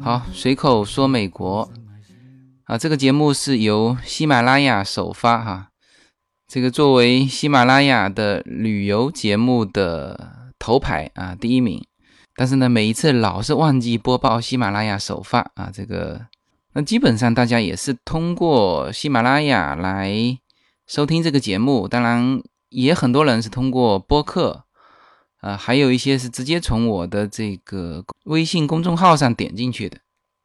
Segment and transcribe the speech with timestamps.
[0.00, 1.70] 好，随口说美国
[2.64, 5.68] 啊，这个节目是由喜马拉雅首发哈。
[6.48, 11.84] 这个作为喜马拉雅的旅游节目的头牌啊，第一名。
[12.34, 16.18] 但是呢，每一次老是忘记播报喜马拉雅首发啊，这个
[16.72, 20.10] 那基本上大家也是通过喜马拉雅来
[20.92, 21.88] 收听这个节目。
[21.88, 24.64] 当然，也很多人是通过播客
[25.38, 29.96] 啊，还有一些是直接从我的这个微信公众号上点进去的。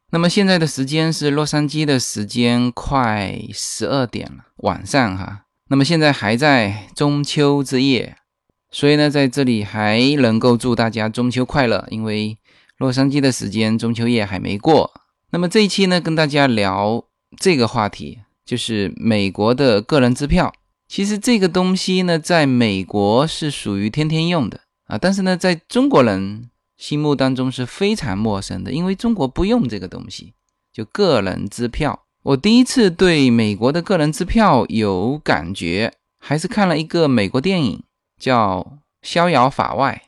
[0.10, 5.44] 那么现在的时间是洛杉矶的时间，快十二点了，晚上哈。
[5.67, 8.16] 那么现在还在中秋之夜，
[8.72, 11.86] 所以呢，在这里还能够祝大家中秋快乐。
[11.89, 12.38] 因为
[12.78, 14.94] 洛杉矶的时间中秋夜还没过。
[15.32, 17.04] 那么这一期呢，跟大家聊
[17.38, 20.52] 这个话题，就是美国的个人支票。
[20.88, 30.34] 其实这个东西呢，在美国是属于天天用的啊，但是呢，在中国人心目当中是非常陌生的，因为中国不用这个东西，
[30.72, 32.04] 就个人支票。
[32.23, 37.84] 我第一次对美国的个人支票有感觉，还是看了一个美国电影，
[38.17, 38.59] 叫
[39.02, 40.04] 《逍遥法外》，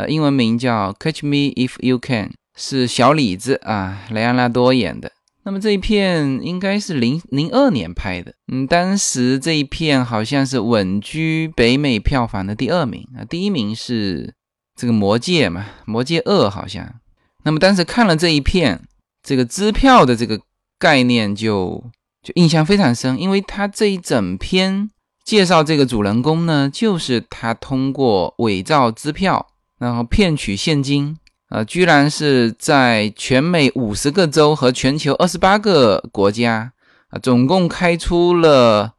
[0.00, 5.10] 呃，英文名叫《Catch Me If You Can》，是小李子啊，雷安纳多演的。
[5.46, 14.34] 那么这一片应该是零零二年拍的，嗯，当时这一片好像是稳居北美票房的第二名啊，第一名是
[14.74, 16.96] 这个《魔戒》嘛，《魔戒二》好像。
[17.44, 18.82] 那么当时看了这一片，
[19.22, 20.38] 这个支票的这个。
[20.78, 21.82] 概念就
[22.22, 24.90] 就印象非常深，因为他这一整篇
[25.24, 29.46] 介绍这个主人公呢，就是他通过伪造支票，
[29.78, 31.16] 然后骗取现金，
[31.48, 36.72] 呃，居然是在全美五十个州和全球二十八个国家
[37.10, 38.92] 啊，总共开出了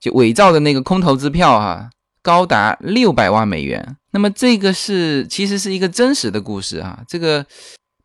[0.00, 1.90] 就伪造的那个空头支票哈，
[2.22, 3.96] 高达六百万美元。
[4.12, 7.44] 那么这个是其实是一个真实的故事啊，这个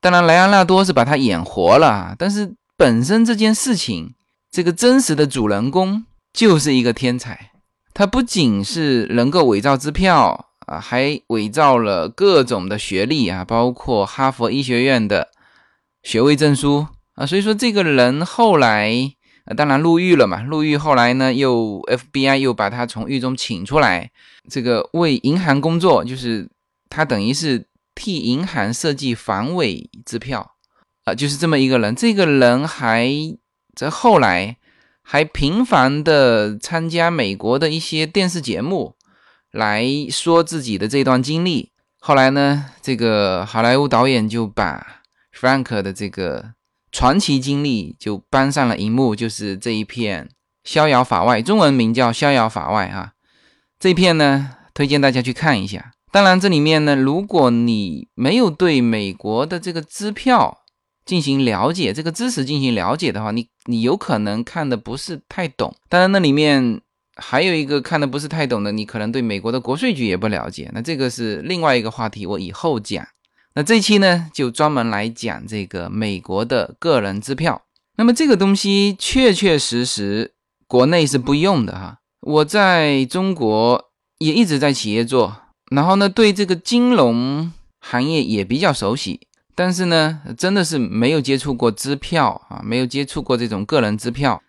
[0.02, 2.54] 当然莱昂纳多是把他演活了，但是。
[2.76, 4.16] 本身这件事情，
[4.52, 7.52] 这个真实的主人公就是一个天才。
[7.94, 15.30] 他不仅是能够伪造支票啊，还伪造了各种的学历啊，包括哈佛医学院的
[16.04, 17.26] 学位证书啊。
[17.26, 18.92] 所以说，这个人后来
[19.46, 20.42] 啊，当然入狱了嘛。
[20.44, 24.12] 入狱后来呢，又 FBI 又把他从狱中请出来，
[24.50, 26.50] 这个为银行工作，就是
[26.90, 30.52] 他等于是替银行设计防伪支票。
[31.06, 31.94] 啊，就是这么一个人。
[31.94, 33.12] 这个人还
[33.76, 34.56] 在后来
[35.02, 38.96] 还频繁的参加美国的一些电视节目，
[39.54, 41.70] 来说自己的这段经历。
[42.00, 45.04] 后来呢，这个好莱坞导演就把
[45.34, 46.54] Frank 的这个
[46.92, 50.26] 传奇经历就搬上了荧幕，就是这一片
[50.66, 53.14] 《逍遥法外》，中文名叫《逍遥法外》啊。
[53.80, 55.94] 这一片呢，推荐大家去看一下。
[56.12, 60.60] 当然，这里面呢，如果你没有对美国的这个支票，
[61.06, 65.76] 进行了解这个知识进行了解的话，你你有可能看的不是太懂。
[65.90, 66.82] 当然，那里面
[67.16, 70.70] 还有一个看的不是太懂的，你可能对美国的国税局也不了解。
[70.74, 73.06] 那这个是另外一个话题，我以后讲。
[73.56, 77.62] 那这期呢，就专门来讲这个美国的个人支票。
[77.98, 80.34] 那么这个东西确确实实
[80.68, 82.00] 国内是不用的哈。
[82.22, 85.36] 我在中国也一直在企业做，
[85.70, 89.28] 然后呢，对这个金融行业也比较熟悉。
[89.54, 94.42] 但是呢，真的是没有接触过支票啊，没有接触过这种个人支票。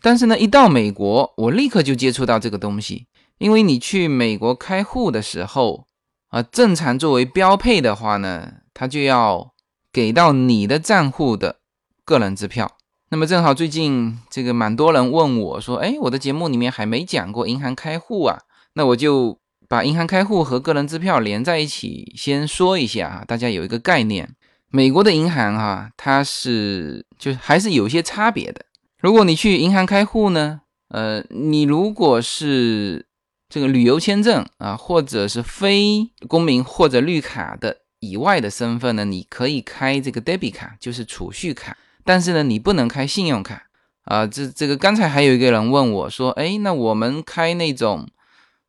[0.00, 3.06] 但是呢，一到美国，我立刻就接触到这个东西。
[3.38, 5.86] 因为你去美国开户的时候
[6.28, 9.52] 啊，正常作为标配的话呢，他就要
[9.92, 11.56] 给到你的账户的
[12.04, 12.76] 个人支票。
[13.10, 18.40] 那么正好最近这个蛮多人问我说，哎，我的节目里面还没讲过银行开户啊，
[18.74, 19.38] 那我就。
[19.66, 24.36] 把银行开户和个人支票连在一起，先说一下啊，大家有一个概念。
[24.70, 28.66] 美国的银行哈，它是就还是有些差别的。
[29.04, 33.04] 如果你去银行开户呢，呃，你如果是
[33.50, 41.76] 这个旅游签证啊，或者是非公民或者绿卡的以外的身份呢，你可以开这个 debit 卡，就是储蓄卡。
[42.02, 43.64] 但是呢，你不能开信用卡
[44.04, 44.26] 啊。
[44.26, 48.08] 这这个刚才还有一个人问我说，哎，那我们开那种。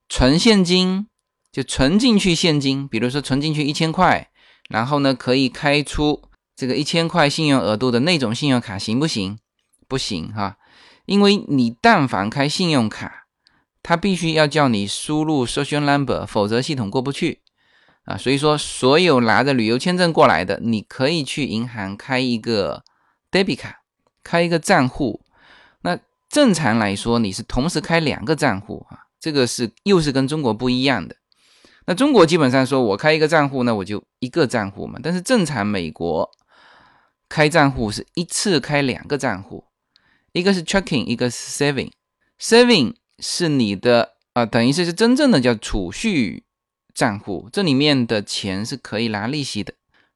[0.10, 1.08] 存现金
[1.50, 4.30] 就存进去现金，比如说存进去一千块，
[4.70, 6.22] 然后呢可以开出
[6.56, 9.40] 这个一千块信用额度的那种信用卡行不行？
[9.88, 10.58] 不行哈，
[11.06, 13.26] 因为你但凡开信用卡，
[13.84, 17.42] 它必须要叫你输入 social number，否则系统过不去
[18.06, 18.18] 啊。
[18.18, 22.84] 所以说，所有拿着旅游签证过来的，你可以去银行开一个
[23.32, 23.82] debit 卡，
[24.24, 25.22] 开一个账户。
[25.82, 31.16] 那正常来说，你是同时开两个账户啊，这个是又是跟中国不一样的。
[31.86, 35.00] 那中国基本上说我开一个账户，那我就一个账户嘛。
[35.04, 36.28] 但是正常美国
[37.30, 39.64] 开账户是一次开两个账户。
[40.36, 41.92] 一个是 checking，一个是 saving。
[42.38, 46.44] saving 是你的啊，等于是是真正的叫储蓄
[46.94, 49.74] 账户，这里面的钱是可以拿利息的。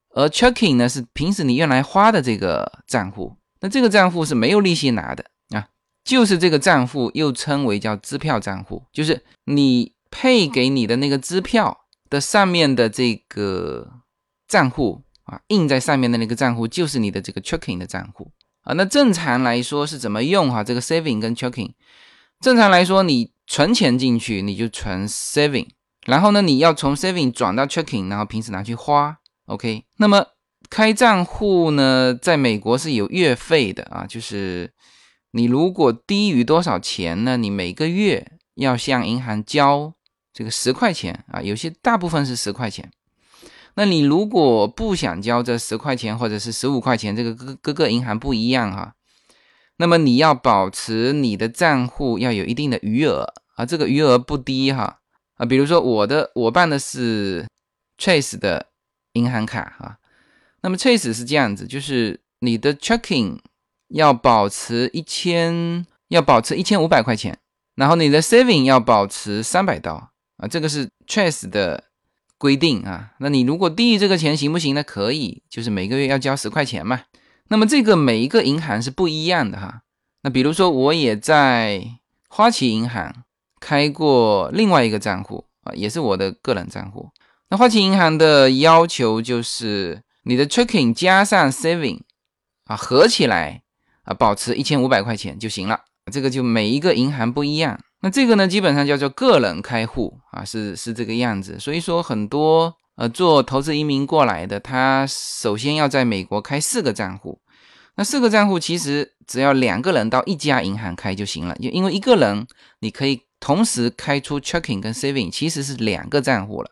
[0.09, 5.69] 而 checking 呢是平时你用来花的这个账户，那这个账户是没有利息拿的啊，
[6.03, 14.01] 就是这个账户又称为叫支票账户，就是你配给你的那个支票的上面的这个
[14.49, 18.29] 账户啊，印在上面的那个账户就是你的这个 checking 的账户。
[18.69, 20.63] 啊，那正常来说是怎么用哈？
[20.63, 21.71] 这个 saving 跟 checking，
[22.39, 25.69] 正常来说，你存钱进去，你就存 saving，
[26.05, 29.17] 然后呢，你要从 saving 转到 checking，然后平时拿去花
[29.47, 29.85] ，OK。
[29.97, 30.23] 那么
[30.69, 34.71] 开账户呢，在美国是有月费的啊，就是
[35.31, 39.91] 你如果低于多少钱呢，你每个月要向银行交
[40.31, 42.91] 这个十块钱啊，有些大部分是十块钱。
[43.79, 48.93] 那你如果不想交这十块钱或者是十五块钱，这个各各个银行不一样哈。
[49.77, 54.99] 那么你要保持你的账户要有一定的余额啊，这个余额不低哈
[55.35, 55.45] 啊。
[55.45, 57.47] 比如说我的我办的是
[57.97, 58.65] Chase 的
[59.13, 59.97] 银行卡哈，
[60.61, 63.39] 那么 Chase 是这样子，就是你的 checking
[63.87, 67.39] 要保持一千，要保持一千五百块钱，
[67.75, 71.85] 然后你的 saving 要保持三百刀啊，这个是 Chase 的。
[72.39, 74.81] 规定啊，那你如果低于这个钱行不行呢？
[74.81, 77.01] 可以，就是每个月要交十块钱嘛。
[77.49, 79.81] 那么这个每一个银行是不一样的哈。
[80.23, 81.83] 那比如说我也在
[82.29, 83.23] 花旗银行
[83.59, 87.09] 开过另外一个账户啊，也是我的个人账户。
[87.49, 91.99] 那花旗银行的要求就是你的 checking 加上 saving
[92.65, 93.63] 啊，合起来
[94.03, 95.81] 啊，保持一千五百块钱就行了。
[96.11, 97.79] 这个就每一个银行不一样。
[98.01, 101.59] 那这个呢，基本上叫做个人开户啊，是是这个样子。
[101.59, 107.41] 所以说，很多呃做投资移民过来的，他首先要在美国开四个账户。
[107.95, 112.47] 那四个账户其实只要两个人到一家银行开就行了，就因为一个人
[112.79, 116.71] 你可以同时开出 checking 跟 saving，其实是两个账户了。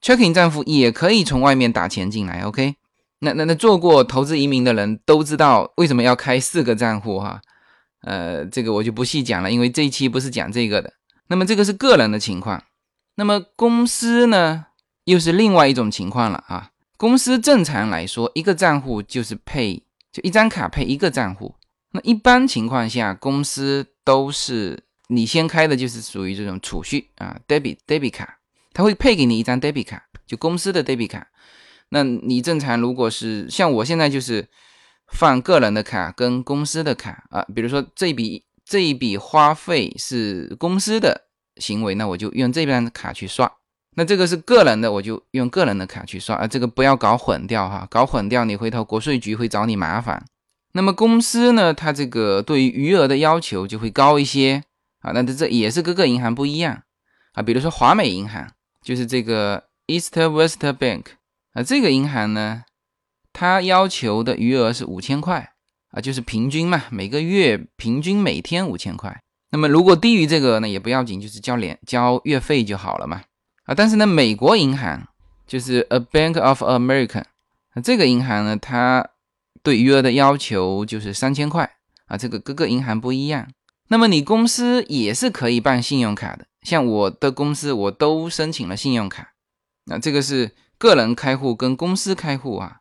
[0.00, 2.76] checking 账户也可以从外面打钱进来，OK？
[3.18, 7.40] 那那那做过投资移民的人都知道为什么要开四个账户哈。
[8.02, 10.92] 呃，这个我就不细讲了，因为这一期不是讲这个的。
[11.28, 12.62] 那么这个是个人的情况，
[13.16, 14.66] 那么公司呢，
[15.04, 16.70] 又是另外一种情况了啊。
[16.96, 21.54] 公司正常来说，一个账户就是配，就一张卡配一个账户。
[21.92, 28.38] 那一般情况下，公司都是你先开的就是属于这种储蓄啊，debit debit 卡，
[28.72, 31.28] 他会配给你一张 debit 卡，就公司的 debit 卡。
[31.90, 34.48] 那你正常如果是像我现在就是。
[35.12, 41.22] 放个人的卡跟公司的卡啊，比如说这笔这一笔花费是公司的
[41.56, 43.50] 行为，那我就用这边的卡去刷。
[43.96, 46.46] 那这个是个人的，我就用个人的卡去刷啊。
[46.46, 50.24] 这个不要搞混掉哈，搞混掉你回头国税局会找你麻烦。
[50.72, 54.62] 那么公司呢，它这个对于余额的要求就会高一些
[55.00, 55.10] 啊。
[55.12, 56.82] 那这这也是各个银行不一样
[57.32, 57.42] 啊。
[57.42, 58.48] 比如说华美银行，
[58.84, 61.06] 就是这个 East West Bank
[61.54, 62.62] 啊，这个银行呢。
[63.32, 65.52] 他要求的余额是五千块
[65.90, 69.20] 啊，就是平均嘛，每个月平均每天五千块。
[69.50, 73.22] 那么如果低于这个呢，也不要紧，就是交年交月费就好了嘛。
[73.64, 75.08] 啊，但是呢，美国银行
[75.46, 77.24] 就是 A Bank of America，
[77.82, 79.08] 这个银行呢，它
[79.62, 81.68] 对余额的要求就是三千块
[82.06, 82.16] 啊。
[82.16, 83.48] 这个各个银行不一样。
[83.88, 89.32] 那么你公司也是可以办信用卡的，像我的公司我都申请了信用卡。
[89.86, 92.76] 那这个是个人开户跟公司开户啊。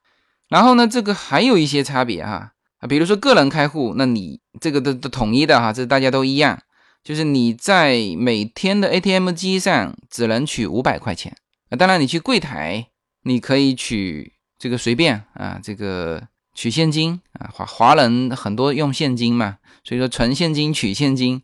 [0.49, 6.59] 然后呢，这个还有一些差别哈啊，比如说个人开户，那你这个都都统一的哈，这大家都一样，
[7.03, 11.37] 就是你在每天的 ATM 机上只能取五百块钱
[11.69, 12.87] 啊，当然你去柜台
[13.23, 21.41] 你可以取这个随便啊，这个取现金啊，华华人很多用现金嘛，所以说存现金取现金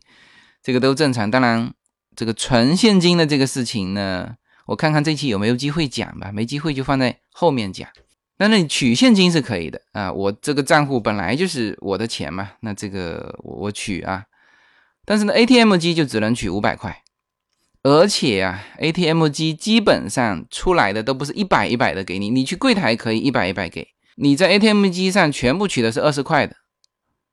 [0.62, 1.30] 这个都正常。
[1.30, 1.72] 当然
[2.16, 4.34] 这个存现金的这个事情呢，
[4.66, 7.88] 我看看这期有没有机会讲吧，没机会就放在后面讲。
[8.38, 14.24] 那那你取现金是可以的啊，我这个账户本来就是我的钱嘛，那这个我我取啊，
[15.06, 17.02] 但是呢，ATM 机就只能取五百块，
[17.82, 26.56] 而且啊，ATM 机基本上出来的都不是一百一百的给你，你去柜台可以一百一百给，你在 ATM 机上全部取的是二十块的。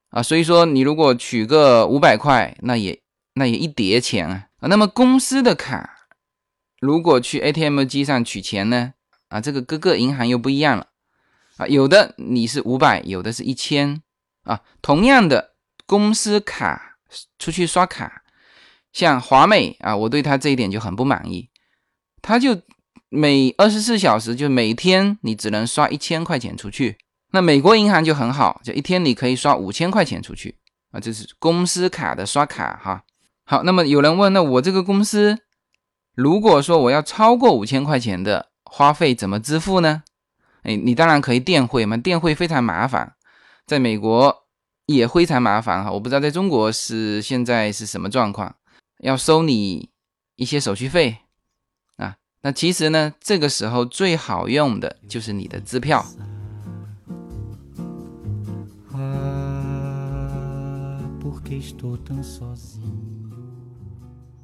[0.08, 3.00] 啊，所以说你如果取个五百块，那也
[3.34, 4.46] 那也一叠钱啊。
[4.60, 4.68] 啊。
[4.68, 6.06] 那么公司的卡
[6.80, 8.94] 如果去 ATM 机上取钱呢
[9.28, 10.86] 啊，这个各个银行又不一样了。
[11.56, 14.02] 啊，有的你是五百，有的是一千
[14.42, 14.60] 啊。
[14.82, 15.54] 同样的
[15.86, 16.96] 公司卡
[17.38, 18.22] 出去刷卡，
[18.92, 21.50] 像华美啊，我对他这一点就很不满意，
[22.22, 22.60] 他就。
[23.10, 26.98] 每二十四小时就每天你只能刷一千块钱出去，
[27.30, 30.58] 那美国银行就很好，就一天你可以刷五千块钱出去
[30.90, 33.04] 啊，这是公司卡的刷卡哈。
[33.44, 35.38] 好，那么有人问，那我这个公司
[36.16, 40.02] 如果说我要超过五千块钱的花费怎么支付呢？
[40.64, 43.14] 哎，你当然可以电汇嘛，电汇非常麻烦，
[43.66, 44.44] 在美国
[44.86, 45.92] 也非常麻烦哈。
[45.92, 48.56] 我不知道在中国是现在是什么状况，
[49.00, 49.90] 要收你
[50.36, 51.18] 一些手续费
[51.96, 52.16] 啊。
[52.40, 56.02] 那其实呢，这个时候最好用的就是你的支票。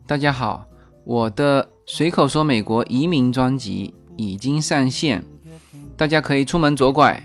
[0.07, 0.67] 大家好，
[1.05, 5.25] 我的随口说美国移民专辑已经上线，
[6.01, 7.23] 大家可以出门左拐，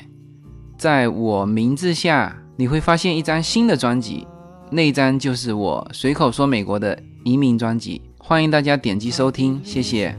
[0.78, 4.28] 在我名字下你会发现一张新的专辑，
[4.70, 8.02] 那张就是我随口说美国的移民专辑。
[8.18, 10.14] 欢迎大家点击收听，谢谢。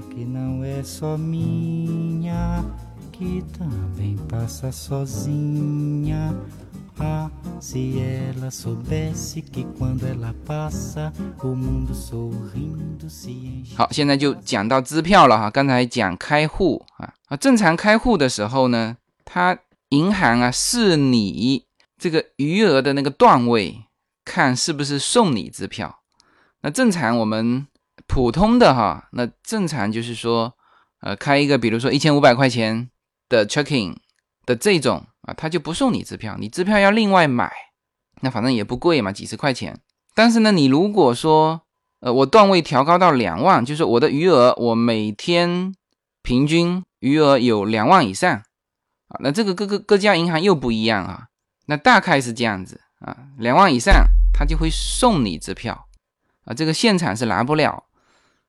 [13.76, 15.50] 好，现在就讲到支票了哈。
[15.50, 19.58] 刚才讲开户啊啊，正常开户的时候呢，它
[19.90, 21.64] 银行啊是你
[21.98, 23.84] 这个余额的那个段位，
[24.24, 26.00] 看是不是送你支票。
[26.62, 27.66] 那正常我们。
[28.06, 30.54] 普通的哈，那正常就是说，
[31.00, 32.88] 呃，开一个比如说一千五百块钱
[33.28, 33.96] 的 checking
[34.44, 37.52] 的这种啊，他就不送你支票，你支票要另外买，
[38.22, 39.78] 那反正也不贵嘛，几十块钱。
[40.14, 41.60] 但是呢，你如果说，
[42.00, 45.74] 呃，我段位调高到两万，就是我的余额，我每天
[46.22, 48.30] 平均余额有两万以上
[49.08, 51.26] 啊，那这个各个各家银行又不一样啊，
[51.66, 55.86] 那大概是这样子啊，两万以上他就会送你支票
[56.44, 57.84] 啊，这个现场是拿不了。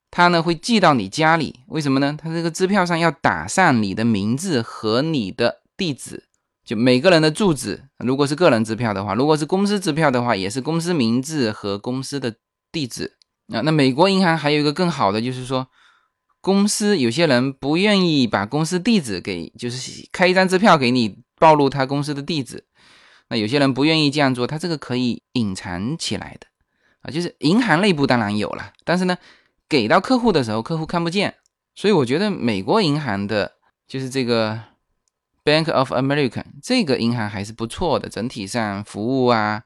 [0.09, 2.17] 他呢会寄到你家里，为什么呢？
[2.17, 6.23] 他这个支票上要打上你的名字和你的地址，
[6.67, 7.85] 就每个人的住址。
[7.99, 12.35] 如果是个人支票的话，如果是公司支票的话，也是公司名字和公司的
[12.71, 13.13] 地址
[13.47, 13.61] 啊。
[13.61, 15.69] 那美国银行还有一个更好的，就是说，
[16.41, 22.65] 公司有些人不愿意把公司地址给，就是开一张支票给你暴露他公司的地址。
[23.29, 26.47] 那有些人不愿意这样做，他这个可以隐藏起来的
[27.01, 29.17] 啊，就是银行内部当然有了，但是呢。
[29.69, 31.35] 给到客户的时候，客户看不见，
[31.75, 33.55] 所以我觉得美国银行的，
[33.85, 34.57] 就是这个
[35.47, 39.63] Bank of America 这个银行还是不错的，整体上服务啊，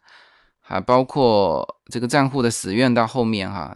[0.60, 3.76] 还包括这个账户的使用到后面哈，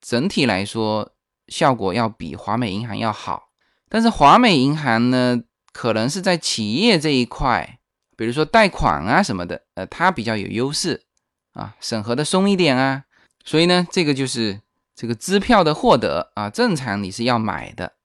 [0.00, 1.12] 整体来说
[1.46, 3.50] 效果要比华美银行要好。
[3.88, 5.40] 但是华美银行呢，
[5.72, 7.78] 可能是在企业这一块，
[8.16, 11.04] 比如说贷款啊什么的，呃，它比较有优势
[11.52, 13.04] 啊，审核的松一点啊，
[13.44, 14.60] 所以呢，这个就是。
[14.98, 17.95] 这个支票的获得啊，正常你是要买的，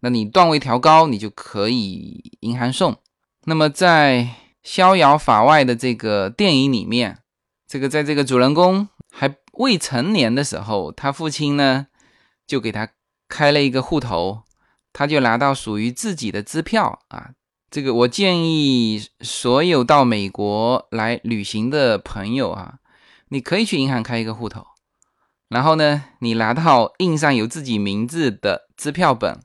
[0.00, 2.96] 那你段位调高，你就可以银行送。
[3.44, 4.22] 那么在
[4.62, 7.18] 《逍遥法外》的这个电影里面，
[7.66, 11.86] 这个在这个主人公还未成年的时候，他父亲呢
[12.46, 12.88] 就给他
[13.28, 14.42] 开了一个户头，
[14.92, 17.30] 他就拿到属于自己的支票啊。
[17.70, 22.74] 这个我建议所有到美国来旅行的朋友啊，
[23.28, 24.64] 你可以去银行开一个户头。
[25.48, 29.40] 然后呢，你拿到印上有自己名字的支票本，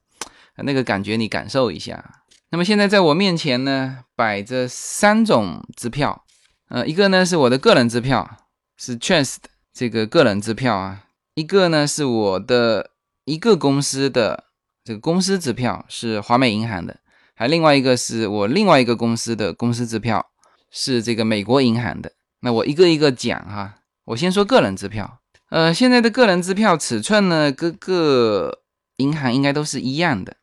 [0.64, 2.24] 那个感觉你感受一下。
[2.50, 6.26] 那么现在在我面前呢，摆着三种支票，
[6.70, 8.30] 呃，一个呢是我的个人支票，
[8.78, 9.38] 是 Trust
[9.74, 12.92] 这个个人支票啊；一个呢是我的
[13.24, 14.46] 一个公司的
[14.84, 16.96] 这个公司支票，是华美银行的；
[17.36, 20.26] 还另外一个是我另外一个公司的公司支票，
[20.70, 22.12] 是这个美国银行的。
[22.42, 25.20] 那我一个一个讲哈，我先说个人支票。
[25.52, 28.64] 呃，现在的个人支票尺寸呢，各个
[28.98, 30.36] 银行应该都是一样的。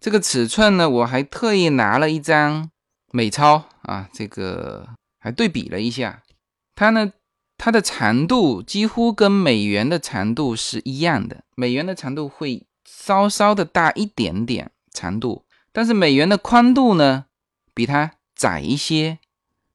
[0.00, 2.70] 这个尺寸呢，我还特意拿了一张
[3.10, 4.88] 美钞啊，这个
[5.18, 6.22] 还对比了一下，
[6.74, 7.12] 它呢，
[7.56, 17.24] 它的长度几乎跟美元的长度是一样的，美元的长度会稍稍的大一点点长度，但是美元的宽度呢，
[17.74, 19.18] 比它窄一些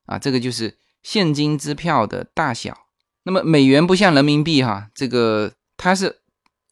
[0.05, 2.87] 啊，这个就是现金支票的大小。
[3.23, 6.21] 那么美元不像人民币哈，这个它是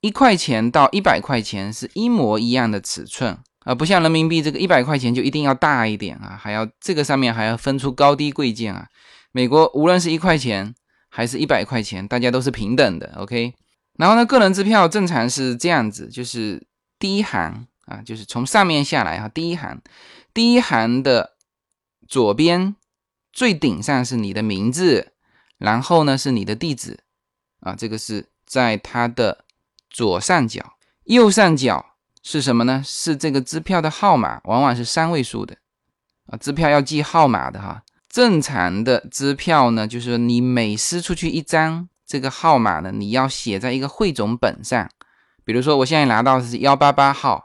[0.01, 8.87] 一块钱到一百块钱是一模一样的尺寸啊，不像人民币这个一百块钱就一定要大一点啊，还要这个上面还要分出高低贵贱啊。
[9.31, 10.73] 美国无论是一块钱
[11.09, 13.13] 还是一百块钱，大家都是平等的。
[13.17, 13.53] OK，
[13.97, 16.65] 然后呢，个人支票正常是这样子，就是
[16.97, 19.79] 第一行啊，就是从上面下来哈，第一行，
[20.33, 21.33] 第一行的
[22.07, 22.75] 左边
[23.31, 25.13] 最顶上是你的名字，
[25.59, 26.99] 然后呢是你的地址
[27.59, 29.45] 啊，这个是在它的
[29.91, 31.85] 左上角，右上角。
[32.23, 32.83] 是什么呢？
[32.85, 35.57] 是这个支票的号码，往往是三位数的
[36.27, 36.37] 啊。
[36.37, 37.81] 支票要记号码的哈。
[38.07, 44.87] 正常的支票呢，就是你每撕出去一张，这个号码呢，你要写在一个汇总本上。
[45.43, 47.43] 比如说，我现在拿到的是幺八八号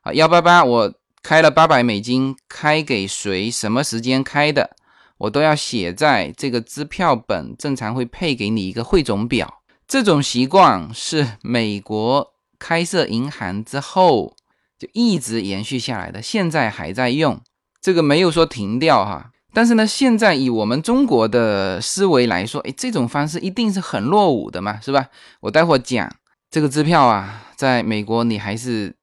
[0.00, 3.50] 啊，幺八八，我开了八百美金，开给谁？
[3.50, 4.74] 什么时间开的？
[5.18, 7.54] 我都要写在这个支票本。
[7.58, 9.60] 正常会配给你一个汇总表。
[9.88, 12.32] 这种习惯是美国。
[12.56, 14.36] 开设银行之后
[14.78, 17.38] 就一直延续下来的，现在还在用，
[17.82, 19.32] 这个没有说停掉哈。
[19.52, 25.08] 但是呢，现在以我们中国的思维来说，哎，这种方式一定是很落伍的嘛，是吧？
[25.40, 26.10] 我待会儿讲
[26.50, 28.96] 这个支票啊，在美国你还是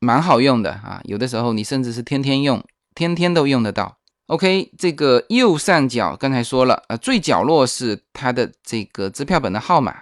[0.00, 2.62] 蛮好用的啊，有的时候你甚至是天天用，
[2.94, 3.96] 天天都用得到。
[4.26, 9.94] OK，这个右上角刚才说了，呃，最角落是它的这个支票本的号码，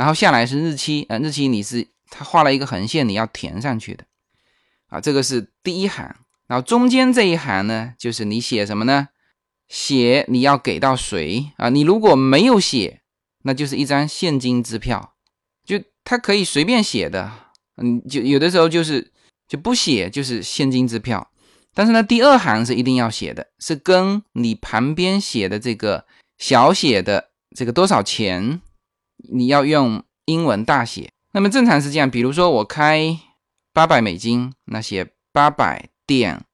[0.00, 1.88] 然后下来是日期，呃，日期你是。
[2.12, 4.04] 他画了一个横线，你要填上去的
[4.88, 6.12] 啊，这个是第一行。
[6.48, 9.10] 然后中间这一行呢，就是你写什么呢？
[9.68, 11.68] 写你要给到谁啊？
[11.68, 13.02] 你如果没有写，
[13.44, 15.14] 那就是一张现金支票，
[15.64, 17.30] 就他可以随便写的。
[17.76, 19.12] 嗯，就有的时候就是
[19.46, 21.30] 就不写，就是现金支票。
[21.72, 26.04] 但是呢，第二行是一定要写的，是跟你旁边写的这个
[26.38, 28.60] 小写的这个多少钱，
[29.32, 31.10] 你要用英文大写。
[31.32, 33.18] 那么正常是这样，比如说我开
[33.72, 36.44] 八百美金，那写八百点，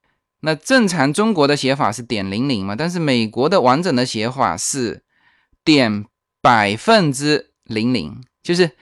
[0.40, 5.02] 那正常中国的写法是点零零嘛，但是美国的完整的写法是
[5.64, 6.04] 点
[6.42, 8.72] 百分之零零，就是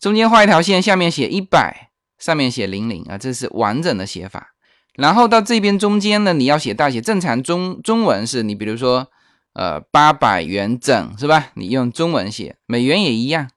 [0.00, 4.54] 中间画一条线，下面写一百，上面写零零啊，这是完整的写法。
[4.94, 9.08] 然后到这边中间呢，你要写大写，正常中中文是你比如说
[9.54, 11.50] 呃八百元整是吧？
[11.54, 13.50] 你用中文写，美元也一样，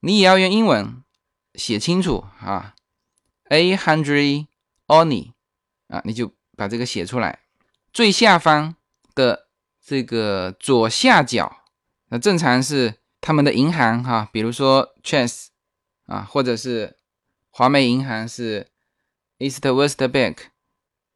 [0.00, 1.00] 你也要用英文。
[1.54, 2.74] 写清楚啊
[3.48, 4.48] ，a hundred
[4.88, 5.30] only
[5.86, 7.38] 啊，你就把这个写出来。
[7.92, 8.74] 最下方
[9.14, 9.46] 的
[9.80, 11.58] 这个左下角，
[12.08, 15.46] 那正常是他们的银行哈，比如说 Chase
[16.06, 16.96] 啊，或者是
[17.50, 18.66] 华美银行是
[19.38, 20.38] East West Bank。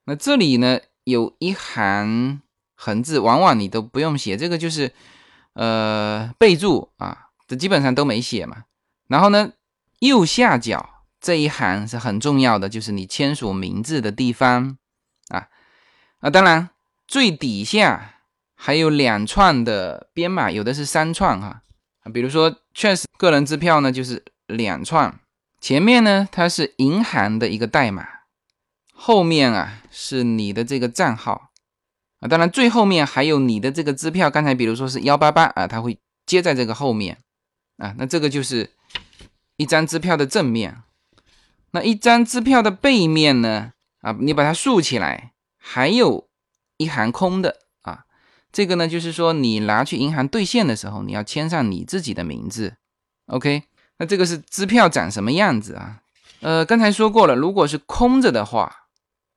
[0.05, 2.43] 那这里呢有一行
[2.81, 4.93] 横字，往往你都不用写，这个就是
[5.55, 8.65] 呃备注啊，这基本上都没写嘛。
[9.09, 9.53] 然后呢？
[10.01, 14.79] 右下角这一行是很重要的，就是你签署名字的地方
[15.27, 15.49] 啊
[16.21, 16.31] 啊！
[16.31, 16.71] 当然，
[17.09, 18.15] 最底下
[18.55, 21.63] 还有两串的编码，有的是三串哈
[22.05, 22.13] 啊。
[22.15, 25.19] 比如说，确实个人支票呢就是两串，
[25.61, 28.07] 前面呢它是银行的一个代码，
[28.93, 31.48] 后面啊是你的这个账号
[32.21, 32.29] 啊。
[32.29, 37.19] 当然，最后面还有你的这个支票，刚才比如说是幺八八啊，它会接在这个后面
[37.77, 37.95] 啊。
[37.99, 38.71] 那这个就是。
[39.61, 40.85] 一张支票的正面，
[41.73, 43.73] 那一张支票的背面呢？
[44.03, 46.29] 啊，你把它竖起来，还有
[46.77, 48.05] 一行空的啊。
[48.53, 52.77] 这个呢，就是说你拿去银行兑现的时候，你要签上你自己的名字。
[53.27, 53.65] OK，
[53.97, 56.03] 那这个是支票长什么样子啊？
[56.39, 58.85] 呃，刚才说过了，如果是空着的话，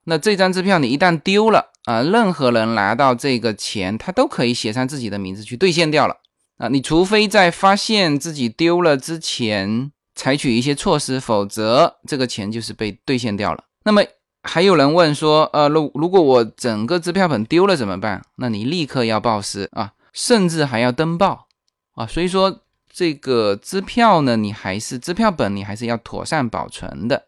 [0.03, 6.17] 那这张支票你一旦丢了啊，任何人拿到这个钱，他都可以写上自己的名字去兑现掉了
[6.57, 6.67] 啊。
[6.67, 9.91] 你除非在发现自己丢了之前。
[10.13, 13.63] 采取一些措施，否则这个钱就是被兑现掉了。
[13.85, 14.03] 那么
[14.43, 18.21] 还有人问说，呃，如如果我整个支票本丢了怎么办？
[18.35, 21.47] 那你立刻要报失啊，甚至还要登报
[21.95, 22.05] 啊。
[22.05, 22.59] 所以说
[22.91, 27.27] 这个支票呢，你还是支票本，你还是要妥善保存的。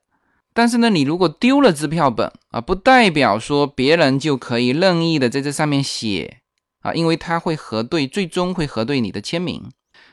[0.53, 6.37] 但是呢，你如果丢了支票本啊，不代表说别人就可以任意的在这上面写
[6.81, 9.71] 啊，因为他会核对，最终会核对你的签名。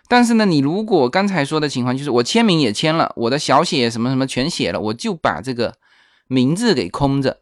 [0.09, 5.75] 但是呢，你如果刚才说的情况就是我签名也签了，我的小写什么什么全写了，我就把这个
[6.27, 7.39] 名字给空着，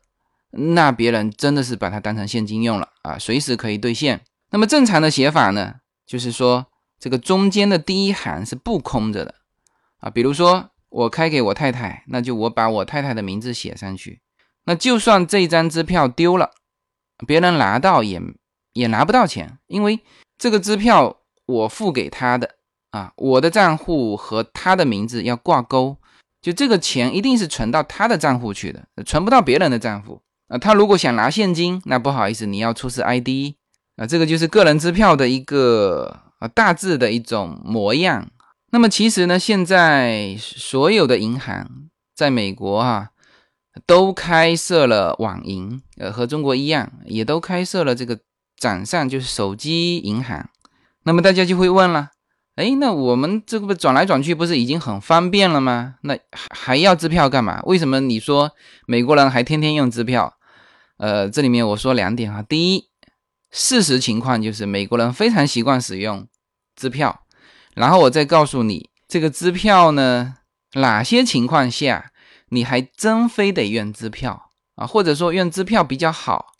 [0.50, 4.22] 那别人真的是把它当成现金用了啊，随时可以兑现。
[4.50, 6.66] 那么正常的写法呢，就是说
[6.98, 9.34] 这个中间的第一行是不空着的
[10.00, 10.10] 啊。
[10.10, 14.20] 比如说我开给我太太，那就我把我太太的名字写上去，
[14.64, 16.50] 那就算这张支票丢了，
[17.26, 18.20] 别人拿到也
[18.72, 20.00] 也拿不到钱，因为
[20.36, 22.56] 这个支票我付给他的。
[22.90, 25.98] 啊，我的账户和他的名字要挂钩，
[26.40, 30.56] 就这个钱一定是存到他的账户去的，存不到别人的账户啊。
[30.56, 33.28] 他如果想拿现金，那不好意思，你要出示 ID
[33.96, 34.06] 啊。
[34.06, 38.30] 这个就是个人支票的一个啊大致的一种模样。
[38.70, 43.10] 那么其实呢，现在所有的银行在美国啊，
[43.86, 48.20] 都开设了网银，呃，和中国一样，也都开设了这个
[48.56, 50.50] 掌上，就是手机银行。
[51.04, 52.10] 那么大家就会问了。
[52.56, 55.94] 哎，那我们这个转来转去不是已经很方便了吗？
[56.02, 56.18] 那
[56.50, 57.62] 还要支票干嘛？
[57.64, 58.50] 为什么你说
[58.86, 60.34] 美国人还天天用支票？
[60.98, 62.42] 呃，这里面我说两点啊。
[62.42, 62.88] 第一，
[63.50, 66.26] 事实情况就是美国人非常习惯使用
[66.74, 67.22] 支票。
[67.78, 70.34] 然后我再告诉你，这个支票呢，
[70.74, 72.12] 哪些情况下
[72.48, 74.86] 你还真非得用支票啊？
[74.86, 76.52] 或者说用支票比较好？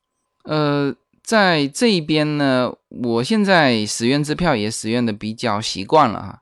[0.45, 0.95] 呃。
[1.21, 6.41] 在这一边呢，我现在使用支票也使用的比较习惯了哈。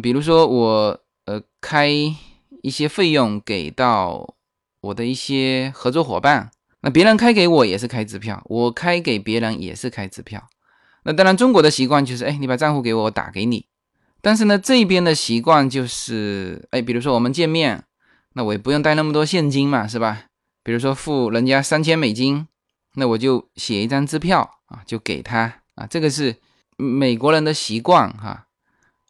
[0.00, 4.36] 比如说我呃开一些费用给到
[4.82, 6.52] 我的一些合作伙伴，
[6.82, 10.46] 那别人开给我也是开支票，我开给别人也是开支票。
[11.02, 13.66] 那当然中国的习惯就是，哎，你把账户给我，我打给你。
[14.22, 17.84] 但是呢，这边的习惯就是，哎，比如说我们见面，
[18.34, 20.24] 那我也不用带那么多现金嘛，是吧？
[20.62, 22.46] 比如说付人家三千美金。
[22.94, 26.34] 那我就写一张支票啊，就给他啊，这个是
[26.76, 28.46] 美国人的习惯哈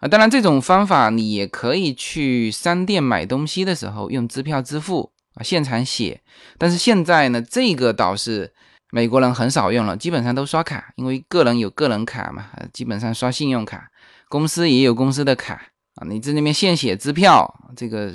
[0.00, 0.06] 啊。
[0.06, 6.20] 当然，这种方法你也可以去商店买东西的时候用支票支付啊，现场写。
[6.58, 8.52] 但是现在呢，这个倒是
[8.90, 13.89] 美国人很少用了，基本上都刷卡，因为个人有个人卡嘛，基本上刷信用卡，
[14.30, 15.54] 公司也有公司的卡
[15.96, 16.06] 啊。
[16.08, 18.10] 你在那边现写支票，这个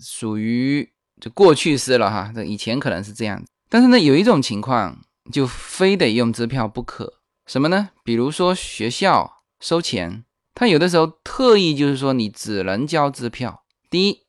[0.00, 0.88] 属于
[1.20, 2.32] 就过去式了哈。
[2.34, 3.40] 这以前可能是这样。
[3.68, 4.98] 但是呢，有一种情况
[5.30, 7.90] 就非得用支票不可，什么呢？
[8.02, 13.62] 比如说学校收钱，他有的时候特意就是说你只能交支票。
[13.88, 14.22] 第一，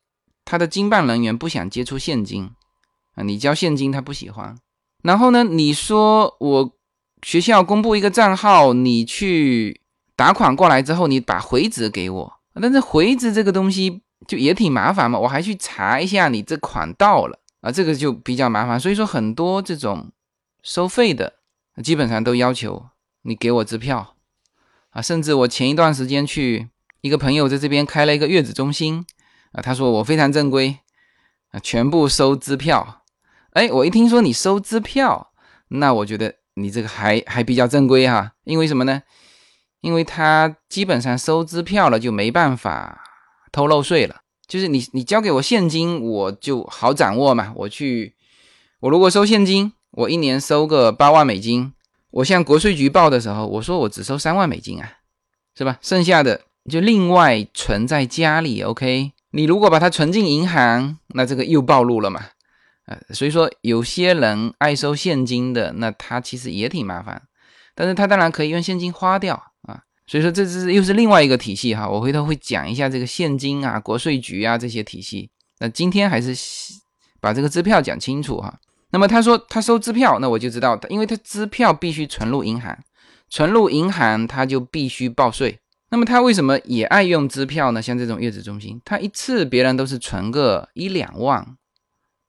[0.44, 2.50] 他的经办人员不想接触现金
[3.14, 4.56] 啊，你交现金他不喜欢。
[5.02, 6.78] 然后呢，你说我
[7.22, 9.80] 学校公布一个账号，你去
[10.22, 17.40] 打款过来之后，你把回执给我，但是回执这个东西就也挺麻烦嘛，我还去查一下你这款到了。
[17.60, 20.12] 啊，这个就比较麻烦，所以说很多这种
[20.62, 21.32] 收费的，
[21.82, 22.86] 基本上都要求
[23.22, 24.14] 你给我支票
[24.90, 25.02] 啊。
[25.02, 26.68] 甚至我前一段时间去
[27.00, 29.04] 一个朋友在这边开了一个月子中心
[29.50, 30.78] 啊，他说我非常正规
[31.50, 33.02] 啊，全部收支票。
[33.54, 35.32] 哎，我一听说你收支票，
[35.66, 38.34] 那我觉得你这个还还比较正规哈。
[38.44, 39.02] 因为什么呢？
[39.82, 43.04] 因为他基本上收支票了，就没办法
[43.52, 44.22] 偷漏税了。
[44.46, 47.52] 就是你，你交给我现金，我就好掌握嘛。
[47.56, 48.14] 我去，
[48.80, 51.72] 我如果收现金，我一年收个八万美金，
[52.10, 54.98] 我向国税局报的时候，我说我只收三万美金啊，
[55.56, 55.78] 是吧？
[55.82, 59.12] 剩下的就另外存在家里，OK？
[59.30, 62.26] 你如果把它存进银行，那这个又暴露了嘛？
[62.86, 67.22] 呃，所以说有些人爱收现金的，那他其实也挺麻烦，
[67.74, 69.51] 但是他当然可以用现金花掉。
[70.12, 71.88] 所以说，这是又是另外一个体系哈。
[71.88, 75.30] 我回头会讲一下这个现金啊、国税局啊这些体系。
[75.58, 76.36] 那今天还是
[77.18, 78.60] 把这个支票讲清楚哈。
[78.90, 82.78] 那么他说他收支票，那我就知道，因为他支票必须存入银行，
[83.30, 85.58] 存入银行他就必须报税。
[85.88, 87.80] 那么他为什么也爱用支票呢？
[87.80, 91.56] 像这种月子中心，他一次别人都是存个一两万，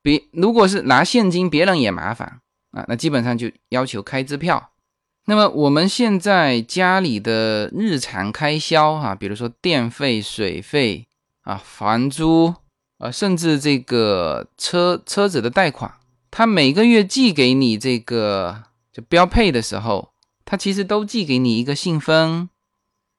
[0.02, 2.40] 别如果是拿现金，别人也麻烦
[2.72, 2.86] 啊。
[2.88, 4.70] 那基本上就要求开支票。
[5.26, 11.08] 那么我们现在家里的日常开销哈，比如说电费、水费
[11.44, 12.54] 啊、房租
[12.98, 15.94] 啊，甚至这个车车子的贷款，
[16.30, 20.10] 他每个月寄给你这个就标配的时候，
[20.44, 22.50] 他其实都寄给你一个信封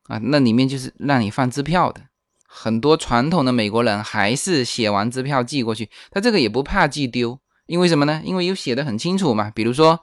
[0.08, 2.02] 啊，那里面就是让你放支票的。
[2.46, 8.20] 很多传统的美国人还是写完支票寄过去，他这个也不怕寄丢，因为什么呢？
[8.26, 10.00] 因为有写的很清楚嘛，比如说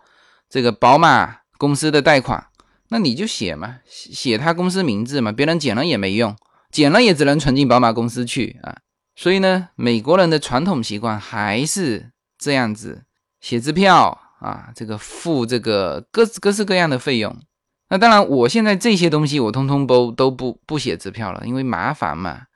[0.50, 1.41] 这个宝马。
[1.62, 2.48] 公司的贷款，
[2.90, 6.36] 那你就写嘛，写他公司名字嘛，别人捡了也没用，
[6.72, 8.76] 捡了也只能存进宝马公司去啊。
[9.16, 13.04] 所以呢，美国人的传统习惯还是这样子，
[13.40, 17.38] 写支票啊，这个付这个各各式各样的费用。
[17.90, 22.48] 那当然，我现在这些东西我通通都都不不写支票了，因为麻烦嘛。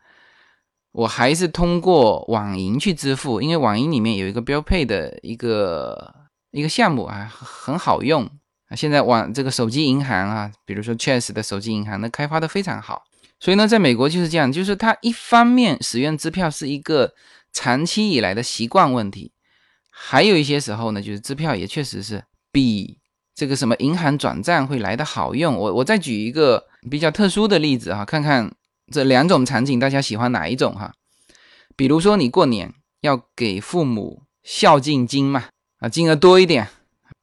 [0.94, 6.16] 我还是通过网银去支付，因为网银里面有一个标配的一个
[6.50, 8.28] 一个项目啊，很好用。
[8.70, 13.04] 啊，现在网这个手机银行啊，比如说 Chase 的手机银行，那开发的非常好。
[13.40, 17.14] 所以呢，在美国就是这样，就是它一方面使用支票是一个
[17.52, 19.34] 长期以来的习惯问题，
[19.90, 22.98] 还有一些时候呢，就是支票也确实是比
[23.36, 25.56] 这个什么银行转账会来的好用。
[25.56, 28.52] 我我再举一个比较特殊的例子哈，看看
[28.92, 30.94] 这两种场景大家喜欢哪一种哈？
[31.76, 35.50] 比如说你过年要给父母孝敬金嘛，
[35.80, 36.70] 啊，金额多一点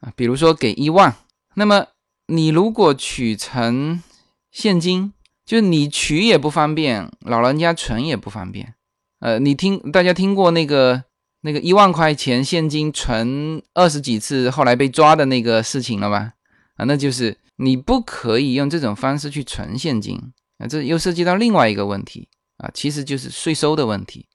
[0.00, 1.16] 啊，比如说给一万，
[1.54, 1.86] 那么
[2.26, 4.02] 你如果取成
[4.50, 5.12] 现金，
[5.44, 8.74] 就是你取也不方便，老人家存也不方便。
[9.20, 11.04] 呃，你听大家听过那个
[11.42, 16.32] 那个一万块钱现金存二十几次，后来被抓的那个事情了吗？
[16.76, 20.18] 啊，那就是你不可以用这种方式去存现金
[20.58, 24.26] 啊，这又涉及到另外一个问题啊，其实就是税收的问题。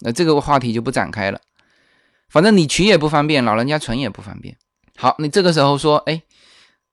[0.00, 1.40] 那这个话题就不展开了。
[2.28, 4.56] 反正你取也不方便，老人家存也不方便。
[4.96, 6.22] 好，你这个时候说，哎，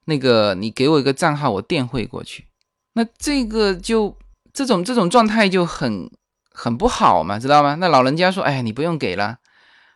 [0.07, 2.47] 那个你给我一个账号，我电汇过去。
[2.93, 4.17] 那这个就
[4.51, 6.09] 这种这种状态就很
[6.51, 7.75] 很不好嘛，知道吗？
[7.75, 9.37] 那老人家说，哎，你不用给了，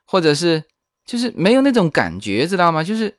[0.06, 0.64] 或者是
[1.06, 2.84] 就是没有那种感觉，知道吗？
[2.84, 3.18] 就是。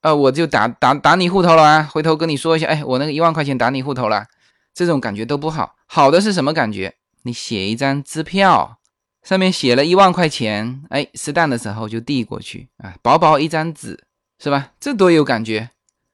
[0.00, 1.82] 呃，我就打打打你户头了啊！
[1.92, 4.26] 回头跟你说一下，哎，我那个一万块钱打你户头了，
[4.72, 5.74] 这种感觉都不好。
[5.86, 6.94] 好的是什么感觉？
[7.22, 8.78] 你写一张支票，
[9.24, 14.04] 上面写了一万块钱，哎，适当的时候就递过去啊，薄薄一张纸，
[14.38, 14.70] 是吧？
[14.78, 15.68] 这多有感觉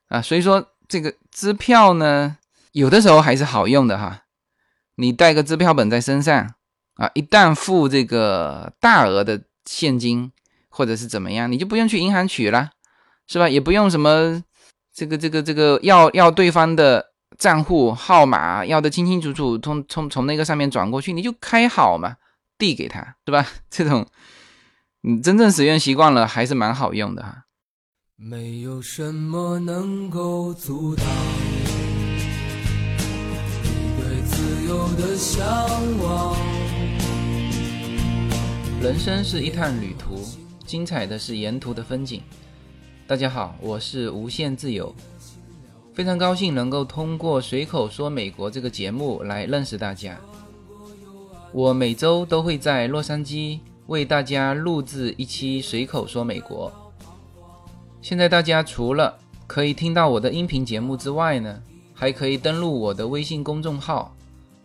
[0.09, 0.21] 啊！
[0.21, 2.37] 所以说这个支票呢，
[2.71, 4.23] 有的时候还是好用的哈。
[4.95, 6.53] 你带个支票本在身上
[6.95, 10.31] 啊，一旦付这个大额的现金
[10.69, 12.71] 或者是怎么样，你就不用去银行取了。
[13.27, 13.49] 是吧？
[13.49, 14.43] 也不用什么
[14.93, 17.03] 这个这个这个要要对方的
[17.39, 22.17] 账户号码，要的清清楚楚，从从从那个上面转过去，你就开好嘛，
[22.59, 23.43] 递给他，是吧？
[23.67, 24.05] 这种
[25.01, 27.44] 你真正使用习惯了，还是蛮好用的哈。
[28.17, 31.05] 没有什么能够阻挡
[33.61, 35.45] 你对自由的向
[35.99, 36.33] 往。
[38.81, 40.23] 人生是一趟旅途，
[40.65, 42.21] 精彩的是沿途的风景。
[43.05, 44.95] 大家好，我是无限自由，
[45.93, 50.17] 非常高兴能够通过随口说美国这个节目来认识大家。
[51.51, 56.71] 我每周都会在洛杉矶为大家录制一期随口说美国。
[58.05, 61.59] 现在大家除了可以听到我的音频节目之外呢，
[61.91, 64.15] 还可以登录我的微信公众号，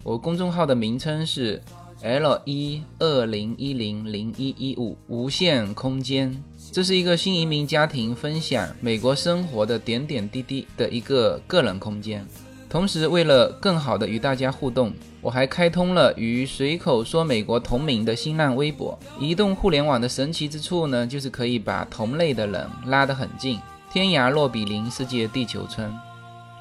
[0.03, 1.59] 我公众号的名称是
[2.03, 6.37] L 一二零一零零一一五无限空间。
[6.70, 12.22] 这是一个新移民家庭分享美国生活的点点滴滴的一个个人空间。
[12.70, 18.96] 同时，为了更好的与大家互动，我还开通了与“随口说美国”同名的新浪微博。
[19.18, 23.59] 移动互联网的神奇之处呢，就是可以把同类的人拉得很近，
[23.92, 25.92] 天涯若比邻，世界地球村。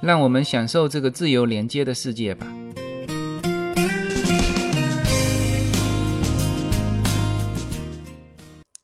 [0.02, 2.48] 让我们享受这个自由连接的世界吧。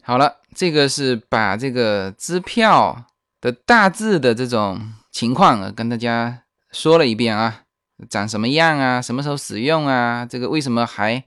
[0.03, 0.31] 好了。
[0.57, 3.07] 这个是把这个支票
[3.41, 4.79] 的大致的这种
[5.11, 6.43] 情况啊，跟大家
[6.75, 7.61] 说了一遍啊，
[8.09, 11.23] 长什么样啊，什么时候使用啊，这个为什么还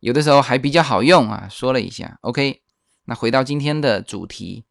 [0.00, 2.18] 有的时候还比较好用啊，说了一下。
[2.20, 2.60] OK，
[3.06, 4.66] 那回到今天的主题，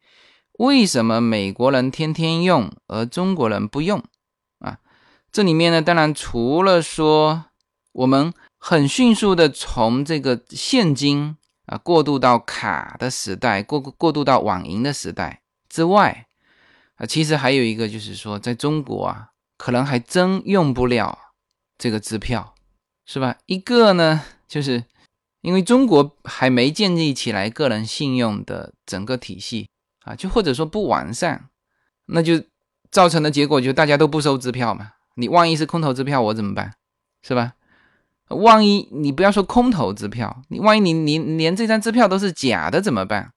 [0.60, 4.00] 为什么美国人天天用，而中国人不用
[4.60, 4.78] 啊？
[5.32, 7.46] 这里面呢，当然除了说
[7.90, 11.36] 我们很迅速的从这个现金。
[11.66, 16.26] 啊，过渡到卡的时代，过过渡到网银的时代之外，
[16.96, 19.28] 啊，其实还有一个就是说，在中国啊，
[19.62, 21.16] 可能还真用不了
[21.78, 22.52] 这个支票，
[23.06, 23.36] 是吧？
[23.46, 24.82] 一个呢，就是
[25.40, 29.68] 因为中国还没建立起来个人信用的整个体系
[30.04, 31.48] 啊，就或者说不完善，
[32.06, 32.42] 那就
[32.90, 34.94] 造成的结果就大家都不收支票嘛。
[35.14, 36.74] 你万一是空头支票，我怎么办？
[37.22, 37.52] 是吧？
[38.30, 43.32] 万一你不要说空头支票，你万一你你连这张支票都是假的怎么办？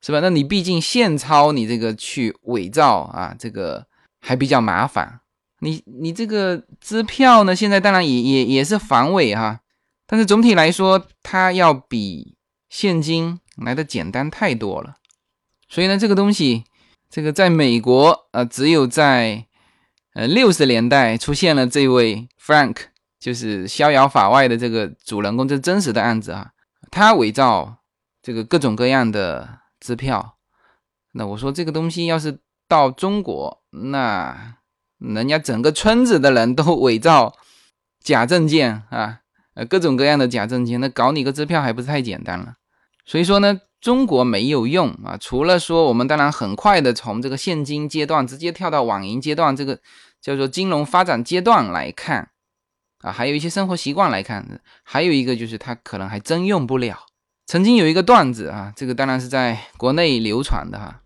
[0.00, 0.20] 是吧？
[0.20, 3.88] 那你毕竟现钞，你这个去伪造啊，这个
[4.20, 5.22] 还比较麻烦。
[5.66, 9.60] 你你这个支票呢，现在当然也也也是防伪哈，
[10.06, 12.36] 但是总体来说，它要比
[12.70, 14.94] 现金来的简单太多了。
[15.68, 16.64] 所以呢，这个东西，
[17.10, 19.46] 这个在美国呃，只有在
[20.14, 22.76] 呃六十年代出现了这位 Frank。
[23.18, 26.52] 就是逍遥法外的这个主人公，这真实的案子啊，
[26.92, 27.78] 他伪造
[28.22, 30.36] 这个各种各样的支票。
[31.12, 34.55] 那我说这个东西要是到中国，那
[34.98, 37.34] 人家整个村子的人都伪造
[38.02, 39.20] 假证件啊，
[39.54, 42.54] 呃，各种各样的假证件，那搞你个支票还不是太简单了？
[43.04, 49.78] 所以说呢，中国没有用啊，除了说我们当然很快的从这个现金阶段直接跳到网银阶段，这个
[50.20, 52.30] 叫做金融发展阶段来看。
[53.02, 56.98] 啊，还有一些生活习惯来看，还有一个就是他可能还真用不了。
[57.46, 61.02] 曾经有一个段子啊，这个当然是在国内流传的哈。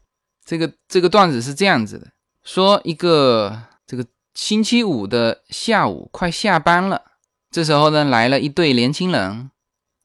[0.47, 2.07] 这个这个段子是这样子的：
[2.45, 7.03] 说一个这个星期五的下午快下班了，
[7.51, 9.51] 这时候呢来了一对年轻人，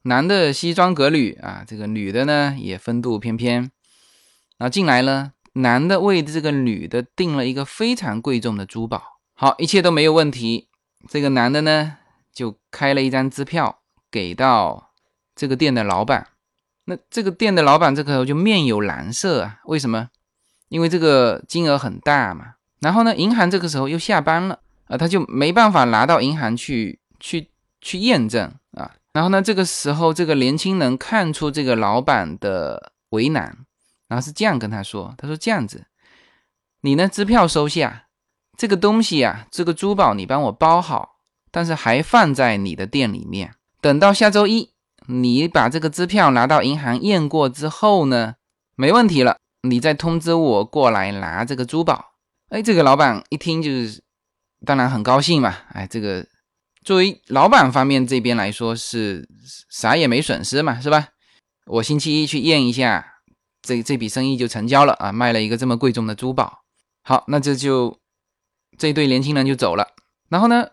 [0.02, 3.70] 男的西装革履啊，这个女的呢也风度翩翩，
[4.58, 10.68] 然后进来了，男的为这个女的订了一个非常贵重的珠宝，好，一切都没有问题。
[11.08, 11.98] 这个男的呢
[12.32, 13.78] 就开了一张支票
[14.10, 14.90] 给到
[15.36, 16.26] 这个店的老板，
[16.86, 20.10] 那这个店的老板这个时候就面有难色啊，为什么？
[20.70, 22.54] 因为这个金额很大嘛。
[22.80, 27.48] 然后呢，银行这个时候又下班了啊，他就没办法拿到银行去去
[27.80, 28.92] 去验证啊。
[29.12, 33.56] 然后呢，这个时候这个年轻人看出这个老板的为难，
[34.08, 35.86] 然后是这样跟他说：“他说这样子，
[36.82, 38.08] 你呢支票收下，
[38.58, 41.16] 这个东西呀，这个珠宝你帮我包好，
[41.50, 43.54] 但是还放在你的店里面。
[43.80, 44.70] 等到下周一，
[45.06, 48.34] 你把这个支票拿到银行验过之后呢，
[48.74, 52.12] 没问题了，你再通知我过来拿这个珠宝。”
[52.48, 54.02] 哎，这个老板一听就是，
[54.64, 55.56] 当然很高兴嘛。
[55.72, 56.26] 哎，这个。
[56.84, 59.28] 作为老板方面这边来说是
[59.68, 61.08] 啥也没损失嘛，是吧？
[61.66, 63.04] 我星期一去验一下，
[63.60, 66.60] 这这笔生意就成交了啊，卖了一个这么贵重的珠宝。
[67.02, 67.98] 好，那这就
[68.78, 69.88] 这对年轻人就走了。
[70.28, 70.68] 然后呢，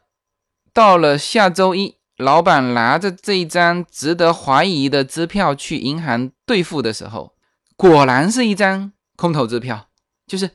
[0.71, 7.33] 到了下周一，老板拿着这一张值得怀疑的支票去银行兑付的时候，
[7.75, 9.89] 果然是一张空头支票，
[10.27, 10.51] 就是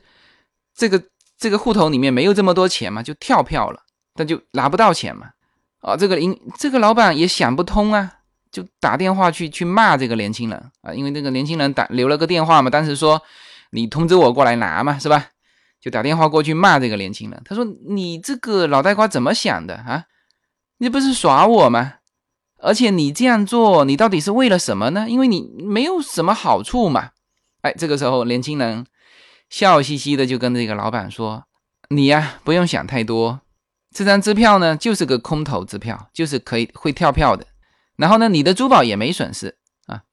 [0.79, 1.03] 这个
[1.37, 3.81] 这个户头里面没有这么多钱嘛，就跳票了，
[4.15, 5.27] 但就拿不到钱嘛。
[5.81, 8.13] 啊，这个银这个老板也想不通啊，
[8.49, 13.21] 就打电话去去骂这个年轻人啊，因为那个年轻人打留了个电话嘛，当时说
[13.71, 15.27] 你通知我过来拿嘛，是吧？
[15.81, 20.05] 就打电话过去骂这个年轻人，他说你这个脑袋瓜怎么想的啊？
[20.79, 21.95] 你不是耍我吗？
[22.61, 25.05] 而且你这样做，你到底是为了什么呢？
[25.09, 27.11] 因为你没有什么好处嘛。
[27.61, 28.85] 哎，这个时候年轻人
[29.49, 31.43] 笑嘻嘻的就跟这个老板说，
[31.89, 33.41] 你呀不用想太多。
[33.91, 37.47] 这张支票呢，就是个空头支票，就是可以会跳票的。
[37.95, 39.57] 然后呢，你的珠宝也没损失
[39.87, 40.03] 啊。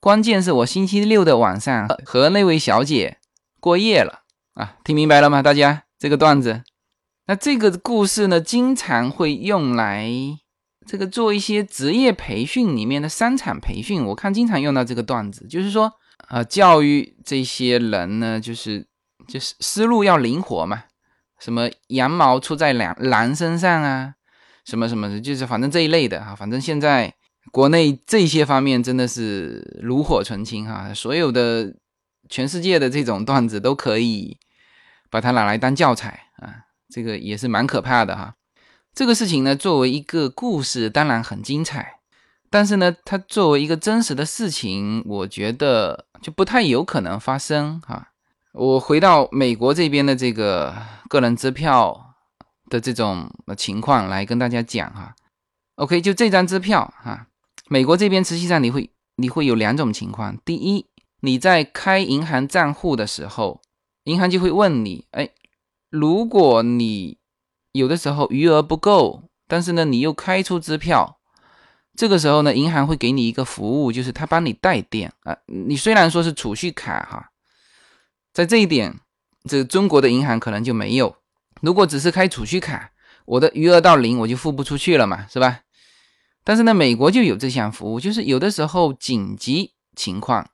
[0.00, 3.18] 关键是我星期六的晚上和那位小姐
[3.60, 4.22] 过夜了
[4.54, 4.76] 啊。
[4.82, 5.42] 听明白了吗？
[5.42, 6.64] 大家这个段子，
[7.26, 10.10] 那这个故事呢，经常会用来
[10.86, 14.02] 这个做一些职业培训里面的商场培训。
[14.06, 15.92] 我看经常用到这个段子，就是说
[16.28, 18.86] 啊，教育这些人呢，就是
[19.28, 20.84] 就是思路要灵活嘛。
[21.38, 24.14] 什么羊毛出在狼狼身上啊？
[24.64, 26.34] 什么什么的，就是反正这一类的哈。
[26.34, 27.14] 反正现在
[27.52, 31.74] 国内这些方面真的是炉火纯青哈，所有的
[32.28, 34.38] 全世界的这种段子都可以
[35.10, 36.64] 把它拿来当教材啊。
[36.88, 38.34] 这个也是蛮可怕的哈。
[38.94, 41.95] 这个事情呢，作为一个故事当然很精彩，
[42.50, 48.08] 但是呢，它作为一个真实的事情，我觉得就不太有可能发生哈。
[48.52, 50.74] 我回到美国这边的这个
[51.08, 52.14] 个人支票
[52.70, 55.14] 的这种情况来跟大家讲哈。
[55.74, 57.26] OK，就这张支票哈，
[57.68, 60.38] 美国这边实际上你会你会有两种情况。
[60.42, 60.86] 第一，
[61.20, 63.60] 你在开银行账户的时候，
[64.04, 65.28] 银行就会问你，哎，
[65.90, 67.18] 如果你
[67.72, 71.15] 有的时候余额不够，但是呢你又开出支票，
[71.96, 75.36] 这个时候呢银行会给你一个服务，就是他帮你带电啊。
[75.46, 77.30] 你虽然说是储蓄卡哈。
[78.32, 79.00] 在这一点，
[79.48, 81.16] 这中国的银行可能就没有。
[81.62, 82.90] 如果只是开储蓄卡，
[83.24, 85.60] 我的余额到零，我就付不出去了嘛，是吧？
[86.44, 90.50] 但是呢，美国就有这项服务，就是有的时候紧急情况，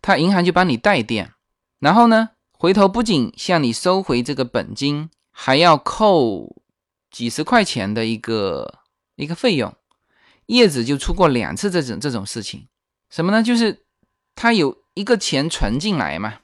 [0.00, 1.32] 他银行就帮你带电，
[1.80, 6.62] 然后呢，回头不仅向你收回这个本金，还要扣
[7.10, 8.78] 几十块钱的一个
[9.16, 9.74] 一个费用。
[10.48, 12.68] 叶子就出过两次这种这种事情，
[13.08, 13.42] 什么呢？
[13.42, 13.84] 就是
[14.34, 16.40] 他有一个钱存进来嘛。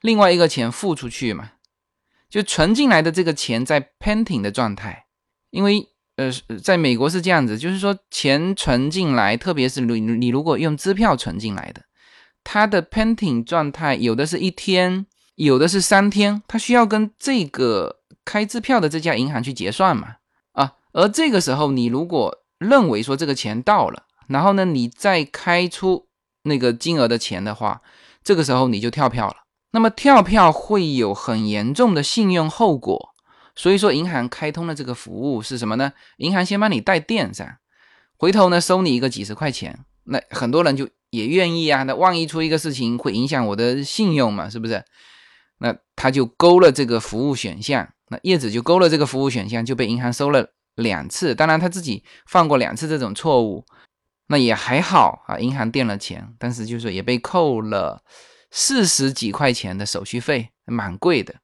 [0.00, 1.52] 另外一个钱付出去嘛，
[2.30, 5.06] 就存进来的这个钱在 pending 的状态，
[5.50, 6.30] 因为呃，
[6.62, 11.82] 在美国是这样子，就是说钱存进来，特别是你你如果用支票存进来的，
[12.44, 20.16] 它的 pending 状态有的是一天，有的是三天，它需要跟这个开支票的这家银行去结算嘛，
[20.52, 26.06] 啊，而这个时候你如果认为说这个钱到了，然后呢，你再开出
[26.42, 27.80] 那个金额的钱的话，
[28.22, 29.36] 这个时候你就跳票了。
[29.70, 33.10] 那么跳票会有很严重的信用后果，
[33.54, 35.92] 所以说银行开通的这个服务是什么呢？
[36.16, 37.46] 银行先帮你带电上，
[38.16, 41.82] 回头呢收你一个几十块钱，那很多人就也愿意啊。
[41.82, 44.82] 那万一出一个事情会影响我的信用嘛，是不是？
[45.58, 50.48] 那他就勾了这个服务选项，那叶子就勾了这个服务选项，就被银行收了
[50.78, 51.34] 两次。
[51.34, 53.64] 当然他自己犯过两次这种错误，
[54.26, 58.02] 那也还好啊，银行垫了钱，但是就是也被扣了。
[58.50, 61.34] 四十几块钱的手续费蛮贵的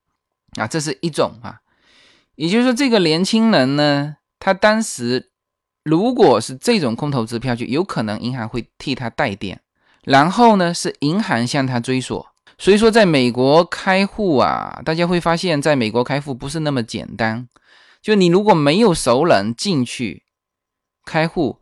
[0.58, 1.60] 啊，这是一种啊，
[2.34, 5.30] 也就是说，这个年轻人呢，他当时
[5.82, 9.60] 如果是这种空头支票，就有可能银行会替他代垫，
[10.04, 12.26] 然后呢是银行向他追索。
[12.56, 17.46] 所以说，在美国开户啊，大家会发现，在美国开户不是那么简单。
[18.04, 20.24] 就你如果没有熟人进去
[21.06, 21.58] 开户，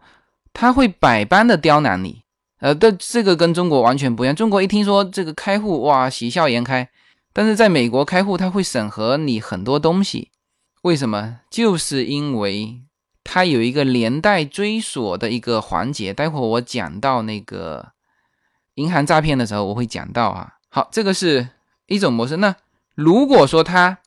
[0.52, 2.24] 他会百般的刁难你。
[2.58, 4.34] 呃，但这个跟中国完全不一样。
[4.34, 6.90] 中国一听说这个开户，哇，喜笑颜开。
[7.32, 10.32] 但是在美国开户，他会审核你很多东西。
[10.82, 11.38] 为什么？
[11.48, 12.82] 就是因为
[13.22, 16.12] 它有一个连带追索的一个环节。
[16.12, 17.92] 待会我讲到那个
[18.74, 20.54] 银行诈骗的时候，我会讲到啊。
[20.68, 21.50] 好，这个是
[21.86, 22.36] 一种模式。
[22.38, 22.56] 那
[22.96, 23.98] 如果说他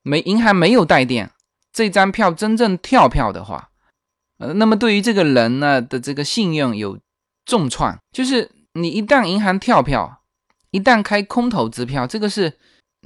[0.00, 1.30] 没银行没有带电，
[1.72, 3.70] 这张票真正跳票的话，
[4.38, 6.98] 呃，那么对于这个人呢的这个信用有
[7.44, 7.98] 重创。
[8.12, 10.22] 就是你一旦银行跳票，
[10.70, 12.58] 一旦开空头支票，这个是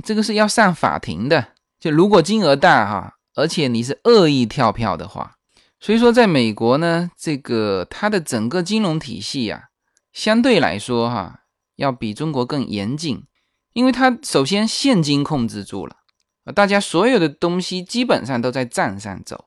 [0.03, 1.55] 这个是要上法庭的。
[1.79, 5.37] 就如果金额大哈，而且你是恶意跳票的话，
[5.79, 9.65] 所以说在美国呢，这个它的整个金融体系啊，
[10.13, 11.41] 相对来说哈。
[11.77, 13.25] 要比中国更严谨，
[13.75, 15.97] 因为它首先现金控制住了，
[16.53, 19.47] 大家所有的东西基本上都在账上走。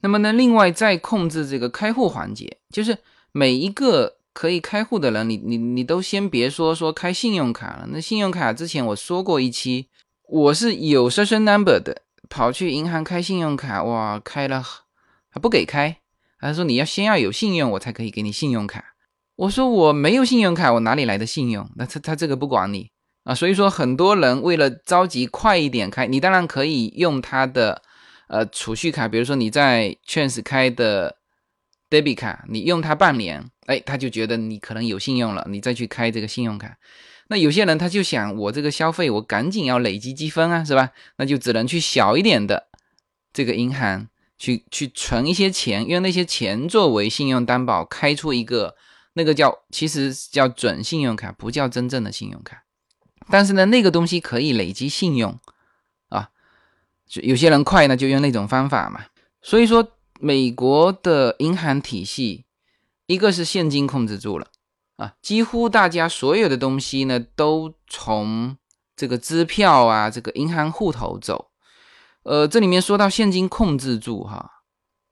[0.00, 2.96] 那么呢，另外再控制这个开户环节，就是
[3.32, 7.88] 每一个可以开户的人，你你你都先别说说开信用卡了。
[7.90, 9.88] 那信用卡之前我说过一期，
[10.28, 14.64] 我是有 social number 的，跑去银行开信用卡，哇，开了
[15.28, 15.98] 还不给开，
[16.40, 18.94] 他说你要先要有信用，我才可以给你信用卡。
[19.34, 21.68] 我说我没有信用卡，我哪里来的信用？
[21.76, 22.90] 那他他这个不管你
[23.24, 27.82] 啊，所以说很多人为了着急快一点开，你当然可以用他的
[28.28, 31.16] 呃储蓄卡，比如说你在 Chance 开的
[31.90, 36.76] debit 卡，你用它半年，哎，他就觉得你可能有信用了，你再去开这个信用卡。
[37.28, 40.90] 那有些人他就想我这个消费我赶紧要累积积分啊，是吧？
[41.16, 42.68] 那就只能去小一点的
[43.32, 44.08] 这个银行
[44.38, 48.76] 去去存一些钱，用那些钱作为信用担保，开出一个。
[49.14, 52.62] 那个叫其实叫准信用卡，不叫真正的信用卡。
[53.30, 55.38] 但是呢，那个东西可以累积信用
[56.08, 56.30] 啊，
[57.06, 59.04] 就有些人快呢，就用那种方法嘛。
[59.42, 62.44] 所以说，美国的银行体系，
[63.06, 64.48] 一个是现金控制住了
[64.96, 68.56] 啊，几乎大家所有的东西呢，都从
[68.96, 71.50] 这个支票啊，这个银行户头走。
[72.24, 74.64] 呃，这里面说到现金控制住哈，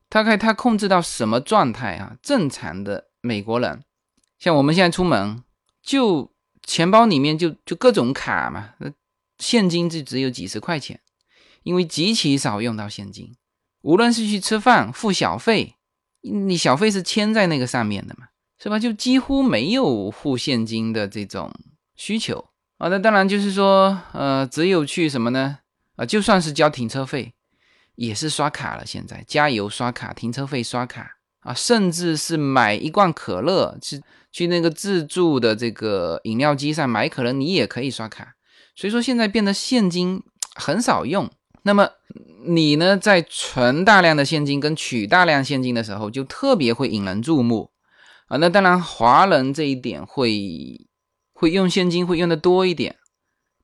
[0.08, 2.16] 大概他控制到什么状态啊？
[2.20, 3.84] 正常的美国人。
[4.38, 5.42] 像我们现在出门，
[5.82, 6.30] 就
[6.66, 8.92] 钱包里面就就各种卡嘛，那
[9.38, 11.00] 现金就只有几十块钱，
[11.62, 13.34] 因为极其少用到现金。
[13.82, 15.76] 无论是去吃饭付小费，
[16.22, 18.26] 你小费是签在那个上面的嘛，
[18.60, 18.78] 是吧？
[18.80, 21.54] 就几乎没有付现金的这种
[21.94, 22.48] 需求
[22.78, 22.88] 啊。
[22.88, 25.60] 那当然就是说，呃，只有去什么呢？
[25.94, 27.32] 啊，就算是交停车费，
[27.94, 28.84] 也是刷卡了。
[28.84, 31.15] 现在加油刷卡，停车费刷卡
[31.46, 34.02] 啊，甚至是买一罐可乐去。
[34.32, 38.34] 去那个自助的这个饮料机上买可能你也可以刷卡。
[38.74, 40.22] 所以说现在变得现金
[40.54, 41.30] 很少用。
[41.62, 41.88] 那么
[42.46, 47.70] 你呢，在存大量的现金跟取大量现金的时候，就特别会引人注目
[48.26, 48.36] 啊。
[48.36, 50.86] 那当然，华人这一点会
[51.32, 52.96] 会用现金会用的多一点。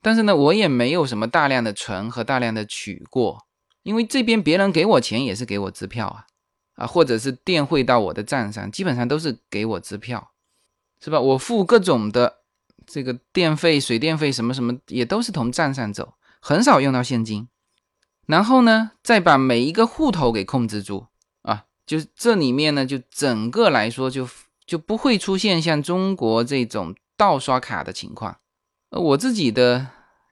[0.00, 3.46] 但是呢，我也没有什么大量的存和大量的取过，
[3.82, 6.24] 因为这边别人给我钱也是给我支票啊
[6.74, 10.30] 啊，或者是电汇到我的账上，基本上都是给我支票。
[11.04, 11.20] 是吧？
[11.20, 12.42] 我付各种的
[12.86, 17.48] 这个电费、水电费什么什么，也都是从账上走，很少用到现金。
[18.26, 21.08] 然后呢，再把每一个户头给控制住
[21.42, 24.28] 啊，就是这里面呢，就整个来说就
[24.64, 28.38] 就不会出现像中国这种盗刷卡的情况。
[28.90, 29.88] 呃，我自己的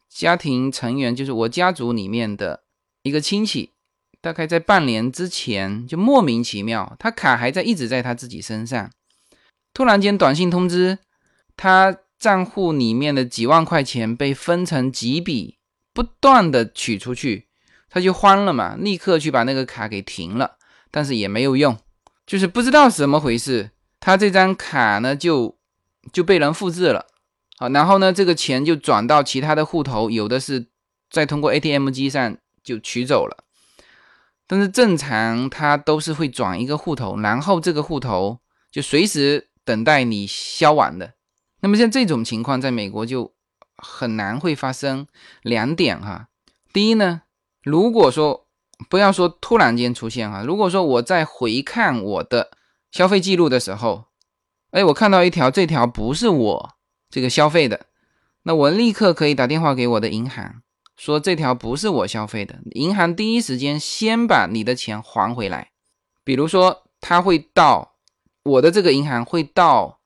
[0.08, 2.62] 家庭成员，就是我家族里面的
[3.02, 3.72] 一个亲戚，
[4.20, 8.90] 大概在半年之前就莫名其妙，他卡还在一直在他自己身上。
[9.72, 10.98] 突然间，短信通知
[11.56, 15.58] 他账户里面的几万块钱被分成几笔，
[15.94, 17.46] 不断的取出去，
[17.88, 20.56] 他就慌了嘛，立刻去把那个卡给停了，
[20.90, 21.78] 但是也没有用，
[22.26, 25.56] 就是不知道怎么回事，他这张卡呢就
[26.12, 27.06] 就被人复制了，
[27.56, 30.66] 好，然后呢这个钱就转到其他的户头，有的是
[31.08, 33.44] 再通过 ATM 机上就取走了，
[34.50, 38.40] 但是正常它都是会转一个户头，然后这个户头
[38.72, 39.46] 就随时。
[39.62, 41.12] 等待你消完的，
[41.60, 43.34] 那么像这种情况，在美国就
[43.76, 45.06] 很难会发生
[45.42, 46.28] 两点哈。
[46.72, 47.22] 第一呢，
[47.62, 48.48] 如果说
[48.88, 52.50] 不要说突然间出现哈，如果说我在回看我的
[52.90, 54.06] 消费记录的时候，
[54.72, 56.70] 哎，我看到一条这条不是我
[57.08, 57.86] 这个消费的，
[58.42, 60.62] 那我立刻可以打电话给我的银行，
[61.00, 65.70] 说这条不是我消费的，银行第一时间先把你的钱还回来。
[66.22, 67.94] 比如说他会到
[68.42, 69.98] 我的这个银行，会到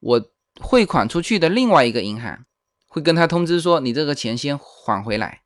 [0.00, 0.22] 我
[0.60, 2.44] 汇款出去的另外一个银行，
[2.86, 5.40] 会跟他通知说，你这个钱先还回来。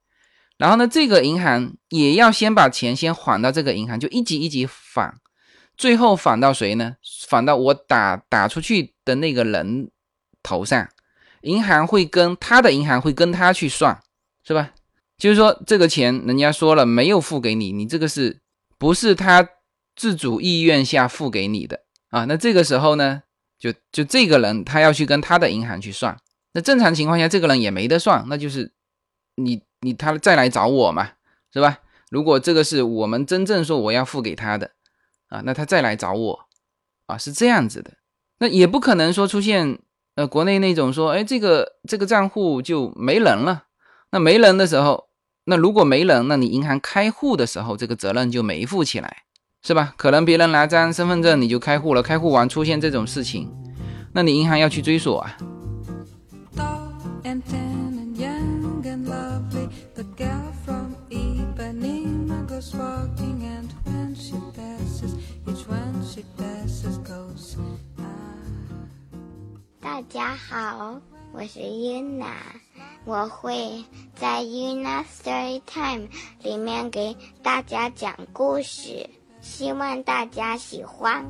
[0.59, 5.21] 然后呢，这个银行也要先把钱先还到这个银行，就一级一级返，
[5.77, 6.97] 最后返到谁呢？
[7.29, 9.89] 返到我打打出去的那个人
[10.43, 10.89] 头上，
[11.43, 14.03] 银行会跟他的银行会跟他去算，
[14.45, 14.73] 是吧？
[15.19, 18.41] 就是说这个钱人家说了没有付给你，你这个是
[18.79, 19.49] 不是他
[19.95, 22.25] 自主意愿下付给你的啊？
[22.27, 23.23] 那这个时候呢，
[23.59, 26.17] 就就这个人他要去跟他的银行去算，
[26.53, 28.73] 那正常情况下这个人也没得算，那就是
[29.37, 29.63] 你。
[29.83, 31.11] 你他再来找我嘛，
[31.53, 31.79] 是吧？
[32.11, 34.71] 如果这个是我们真正说我要付给他的
[35.29, 36.41] 啊，那他再来找我
[37.05, 37.93] 啊，是这样子的。
[38.39, 39.79] 那也不可能说出现
[40.15, 43.65] 呃国内那种说，哎，这个这个账户就没人了。
[44.11, 45.06] 那没人的时候，
[45.49, 49.19] 那如果没人，那你银行开户的时候这个责任就没负起来，
[49.63, 49.95] 是吧？
[49.97, 53.49] 可能别人拿张身份证你就开户了，开户完出现这种事情，
[54.13, 55.37] 那你银行要去追索啊。
[69.81, 71.01] 大家好，
[71.33, 72.35] 我是 Yuna，
[73.07, 73.85] 我会
[74.17, 76.09] 在 Yuna Story Time
[76.43, 79.09] 里面给大家讲故事，
[79.41, 81.25] 希望大家喜欢。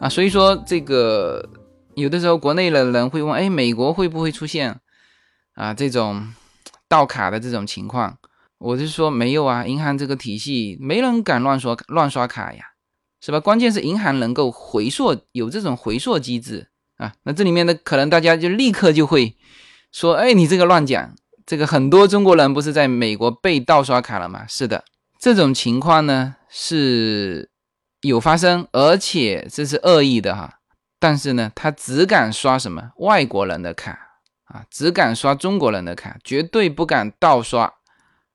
[0.00, 1.46] 啊，所以说这个
[1.94, 4.80] 有的时候国内的人会问，哎，美国会不会出现
[5.54, 6.32] 啊这种
[6.88, 8.18] 盗卡的这种情况？
[8.58, 12.64] 我是说没有啊，银行这个体系没人敢乱刷乱刷卡呀，
[13.20, 13.40] 是吧？
[13.40, 17.12] 关键是银行能够回溯，有这种回溯机制啊。
[17.24, 19.36] 那这里面的可能大家就立刻就会
[19.92, 21.14] 说，哎，你这个乱讲，
[21.46, 24.46] 这个很多中国人不是在美国被盗刷卡了吗？
[24.48, 24.84] 是的，
[25.18, 27.50] 这种情况呢是。
[28.02, 30.59] 有发生，而且这是恶意的哈，
[31.00, 33.98] 但是呢，他只敢刷什么外国人的卡
[34.44, 37.74] 啊，只敢刷中国人的卡，绝对不敢盗刷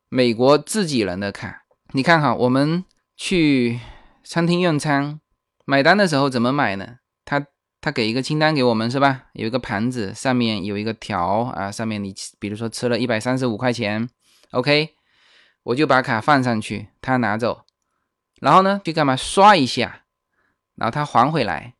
[0.09, 1.65] 美国自己人的卡。
[1.91, 2.83] 你看哈，我们
[3.15, 3.79] 去
[4.23, 5.21] 餐厅用餐
[5.63, 6.97] 买单的时候怎么买呢？
[7.23, 7.45] 他
[7.79, 9.25] 他给一个清单给我们是吧？
[9.33, 14.09] 有一个盘子，上面有一个条啊，上面你比如说吃了一百三十五块钱
[14.49, 14.95] ，OK，
[15.61, 17.65] 我就把卡放上去，他拿走。
[18.41, 19.15] 然后呢，去干嘛？
[19.15, 20.01] 刷一下，
[20.75, 21.74] 然后他还回来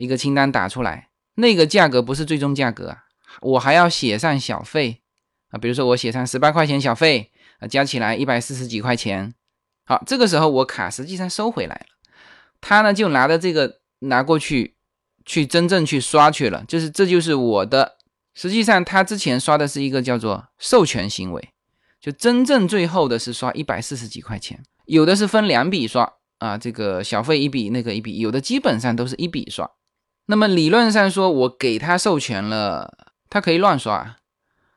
[0.00, 2.96] 一个清单打出来，那个价格不是最终价格，
[3.42, 5.02] 我还要写上小费
[5.50, 9.34] 啊，比如说我写上十八块钱小费啊，加起来一百四十几块钱。
[9.84, 11.86] 好，这个时候我卡实际上收回来了，
[12.62, 14.76] 他呢就拿着这个拿过去
[15.26, 17.98] 去真正去刷去了，就是这就是我的。
[18.32, 21.50] 实际上他之前刷的是一个叫做授权行为，
[22.00, 24.62] 就真正最后的是刷一百四十几块钱。
[24.86, 29.70] 有的是分两笔刷啊，这个小费一笔，那个一笔，有的基本上都是一笔刷。
[30.30, 34.16] 那么理论上说，我给他授权了，他可以乱刷。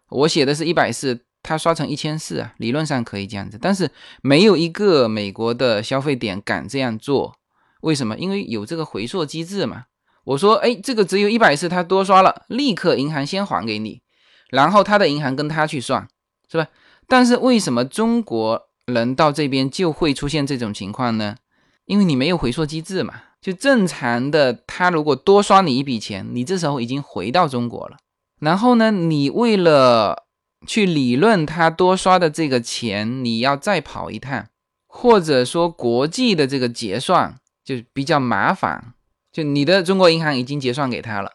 [0.10, 3.60] 我写的是一百四，他刷成一千四啊，理论上可以这样子。
[3.62, 3.92] 但是
[4.24, 7.36] 没有一个美国的消费点敢这样做，
[7.82, 8.18] 为什么？
[8.18, 9.84] 因为有这个回溯机制嘛。
[10.24, 14.02] 我说，哎，这个只有一百四，他多刷了，立刻银行先还给你，
[14.50, 16.08] 然后他的银行跟他去算，
[16.52, 16.68] 是吧？
[17.08, 18.70] 但是为什么中国？
[18.86, 21.38] 人到这边就会出现这种情况呢，
[21.86, 23.14] 因为你没有回溯机制嘛。
[23.44, 27.98] 就正常的，他如果多刷你一笔钱，你这时候已经回到中国了。
[28.40, 30.24] 然后呢，你为了
[30.66, 34.48] 去理论他多刷的这个钱，你要再跑一趟，
[34.88, 38.94] 或者说国际的这个结算就比较麻烦。
[39.30, 41.32] 就你的中国银行已经结算给他了，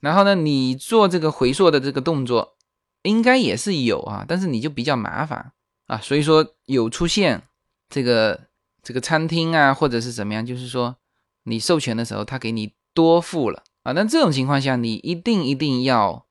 [0.00, 2.54] 然后呢，你做这个回溯的这个动作，
[3.02, 5.52] 应该也是有啊，但是你就比较麻烦。
[5.88, 7.42] 啊，所以说有出现
[7.90, 8.40] 这个
[8.82, 10.96] 这个餐厅啊，或者是怎么样，就是说
[11.44, 13.92] 你授权的时候，他给你多付了啊。
[13.92, 16.26] 那这种情况下，你一定一定要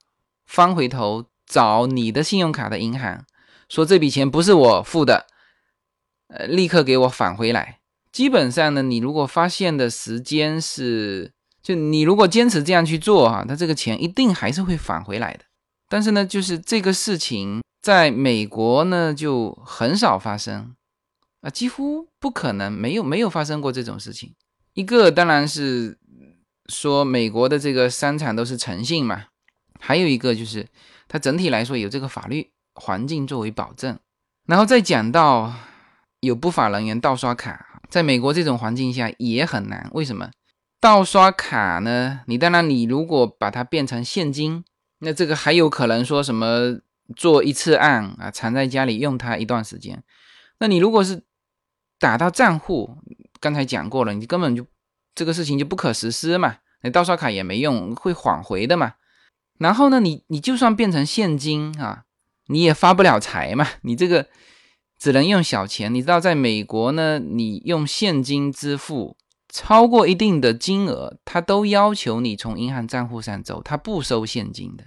[0.45, 3.25] 翻回头找你的信用卡的银行，
[3.69, 5.27] 说这笔钱不是我付的，
[6.27, 7.79] 呃，立刻给我返回来。
[8.11, 15.45] 基本上呢，你如果发现的时间是，就你如果坚持这样去做哈，他这个钱一定还是会返回来的。
[15.87, 17.61] 但是呢，就是这个事情。
[17.81, 20.75] 在美国呢，就很少发生
[21.41, 24.35] 啊，几乎不可能，没有没有发生过这种事情。
[24.73, 25.97] 一个当然是
[26.67, 29.25] 说美国的这个商场都是诚信嘛，
[29.79, 30.67] 还有一个就是
[31.07, 33.99] 它整体来说有这个法律环境作为保证。
[34.47, 35.53] 然后再讲到
[36.19, 39.89] 有不法人员盗刷卡，在美国这种环境下也很难。
[39.93, 40.31] 为什么？
[40.79, 42.21] 盗刷卡呢？
[42.25, 44.63] 你当然，你如果把它变成现金，
[44.99, 46.79] 那这个还有可能说什么
[47.15, 50.03] 做一次案啊，藏在家里用它一段时间。
[50.59, 51.23] 那你如果是
[51.99, 52.97] 打到账户，
[53.41, 54.65] 刚才讲过了，你根本就
[55.13, 56.57] 这个事情就不可实施嘛。
[56.83, 58.93] 你盗刷卡也没用，会返回的嘛。
[59.59, 62.03] 然后呢，你你就算变成现金啊，
[62.47, 63.67] 你也发不了财嘛。
[63.81, 64.27] 你这个
[64.97, 65.93] 只能用小钱。
[65.93, 69.17] 你知道，在美国呢，你用现金支付。
[69.53, 74.85] 超过一定的金额，他都要求你从银行账户上走，他不收现金的。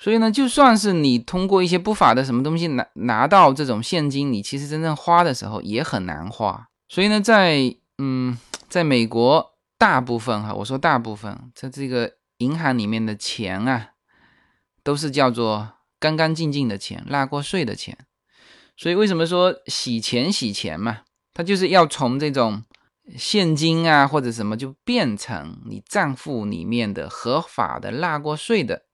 [0.00, 6.66] 所以呢，就算是你通过一些不法的什么东西拿拿到这种现金，你其实真正花的时候也很难花。
[6.88, 13.90] 所以呢，在嗯，在美国大部分哈，我说大部分在这个银行里面的钱啊，
[14.82, 17.96] 都是叫做干干净净的钱，纳过税的钱。
[18.76, 21.02] 所以为什么说洗钱洗钱嘛？
[21.32, 22.64] 它就是要从这种。
[23.18, 28.86] 现金啊，或者什么，就变成你账户里面的合法的纳过税的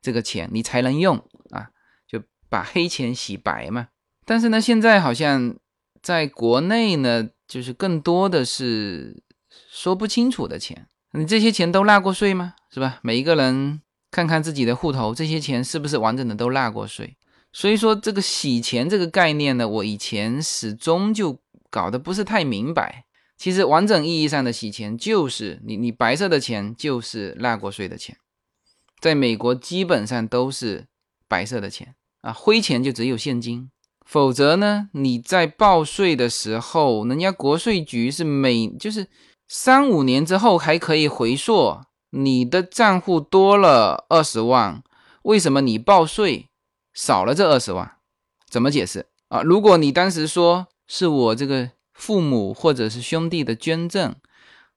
[0.00, 1.18] 这个钱，你才能用
[1.50, 1.68] 啊，
[2.06, 3.88] 就把黑钱洗白嘛。
[4.24, 5.54] 但是呢，现在好像
[6.00, 9.22] 在国内呢，就是更多的是
[9.70, 10.86] 说不清楚的钱。
[11.12, 12.54] 你这些钱都纳过税吗？
[12.70, 13.00] 是吧？
[13.02, 13.80] 每一个人
[14.10, 17.16] 看看自己的户头，这些钱是不是完整的都纳过税？
[17.50, 21.40] 所以说，这个洗钱这个概念呢，我以前始终就
[21.70, 23.06] 搞得不是太明白。
[23.38, 28.18] 其实完整意义上的洗钱，就是你你白色的钱就是纳过税的钱，
[29.00, 30.86] 在美国基本上都是
[31.26, 33.70] 白色的钱啊，灰钱就只有现金。
[34.08, 39.06] 否则呢，你在报税的时候，人家国税局是每就是
[39.46, 41.78] 三五年之后还可以回溯
[42.10, 44.82] 你的账户多了二十万，
[45.24, 46.46] 为什么你报税
[46.94, 47.96] 少了这二十万？
[48.48, 49.42] 怎么解释啊？
[49.42, 51.70] 如果你当时说是我这个。
[51.98, 54.14] 父母或者是兄弟的捐赠，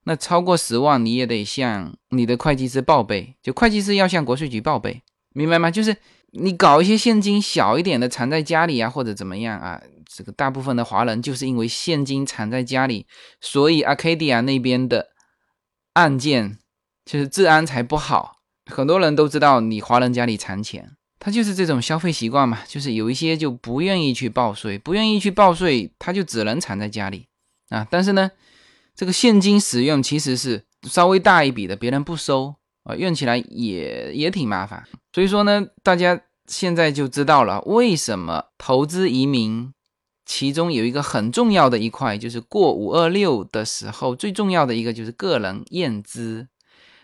[0.06, 5.70] 那超过十万你也得向你的会计师报备，就会计师要向国税局报备，明白吗？
[5.70, 5.96] 就是
[6.32, 9.82] 你搞一些现金小一点的藏在家里啊，或者怎么样啊？
[10.14, 13.06] 这个大部分的华人就是因为现金藏在家里，
[13.40, 15.08] 所以 Arcadia 那边的
[15.94, 16.58] 案件
[17.06, 20.92] 就是治安才不好，很多人都知道你华人家里藏钱。
[21.18, 27.28] 他就是这种消费习惯嘛，就是有一些就不愿意去报税，不愿意去报税，他就只能藏在家里
[27.70, 27.88] 啊。
[27.92, 28.32] 但是呢，
[28.96, 34.84] 这个现金使用其实是稍微大一笔的，别人不收啊，用起来也也挺麻烦。
[35.14, 39.74] 所以说呢，大家现在就知道了为什么投资移民，
[40.26, 46.48] 其中有一个很重要的一块，就是过五二六的时候，最重要的一个就是个人验资，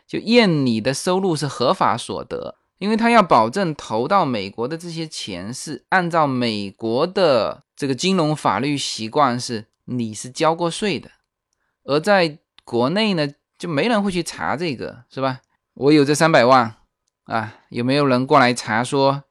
[0.08, 2.56] 就验你的收入是合法所得。
[2.80, 11.10] 因为他要保证投到美国的这些钱是按照美国的这个金融法律习惯，是你是交过税的，
[11.86, 13.28] 而在国内呢，
[13.58, 15.40] 就没人会去查这个，是吧？
[15.74, 16.77] 我有这三百万
[17.28, 19.24] 啊，有没有人过来查说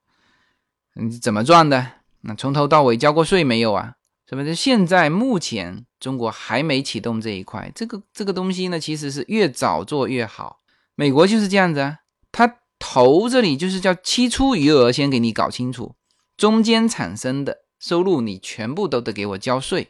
[0.94, 1.92] 你怎么赚的？
[2.20, 3.94] 那从头到尾交过税没有啊？
[4.28, 4.55] 是不是？
[4.55, 10.59] 现在目前中国还没启动这一块，这个这个东西呢，其实是越早做越好。
[10.94, 11.99] 美国就是这样子啊，
[12.30, 12.59] 他。
[12.78, 15.97] 头这里就是叫期初余额，先给你搞清楚，
[16.36, 19.88] 中间产生的收入你全部都得给我交税，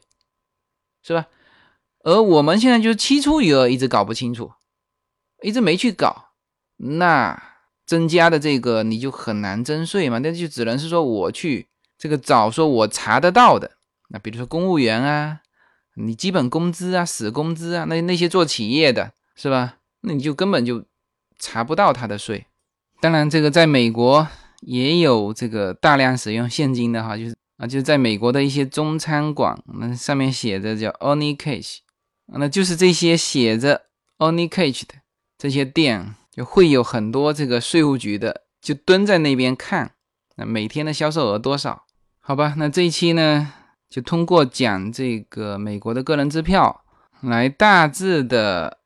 [1.03, 1.27] 是吧？
[2.05, 4.53] 而我们现在就是期初余额一直搞不清楚，
[5.43, 6.29] 一直没去搞，
[6.77, 7.56] 那
[7.87, 13.71] 增加的这个你就很难征税嘛，那就只能是说我去这个找说我查得到的，
[14.09, 15.41] 那比如说公务员啊，
[15.95, 19.77] 你基本工资啊、死工资啊，那那些做企业的是吧？
[20.03, 20.85] 那你就根本就
[21.39, 22.47] 查不到他的税。
[23.01, 24.27] 当然，这个在美国
[24.63, 31.79] 也有这个大量使用现金的哈，就是啊，就是在美国的一些中餐馆，那上面写着叫 Only Cash，
[32.27, 33.83] 那就是这些写着
[34.19, 34.95] Only Cash 的
[35.39, 39.93] 这些店，就会有很多这个税务局的就蹲在那边看，
[40.37, 41.85] 那每天的销售额多少？
[42.21, 43.53] 好吧，那这一期呢，
[43.89, 46.85] 就通过讲这个美国的个人支票，
[47.23, 48.81] 来大致的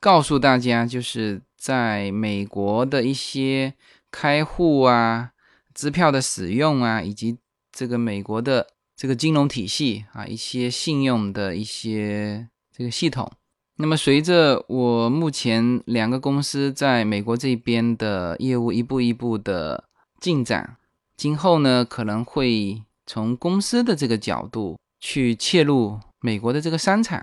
[0.00, 1.42] 告诉大家，就是。
[1.58, 3.74] 在美国的一些
[4.12, 5.30] 开户啊、
[5.74, 7.38] 支票的使用啊，以及
[7.72, 13.32] 这个美国的这个金融体系啊，一些信用的一些这个系统。
[13.78, 19.84] 那么，随着我目前两个公司在美国这边的业务一步一步的
[20.18, 20.78] 进展，
[21.16, 27.18] 今后呢可能会从公司的这个角度去切入美国的这个商场。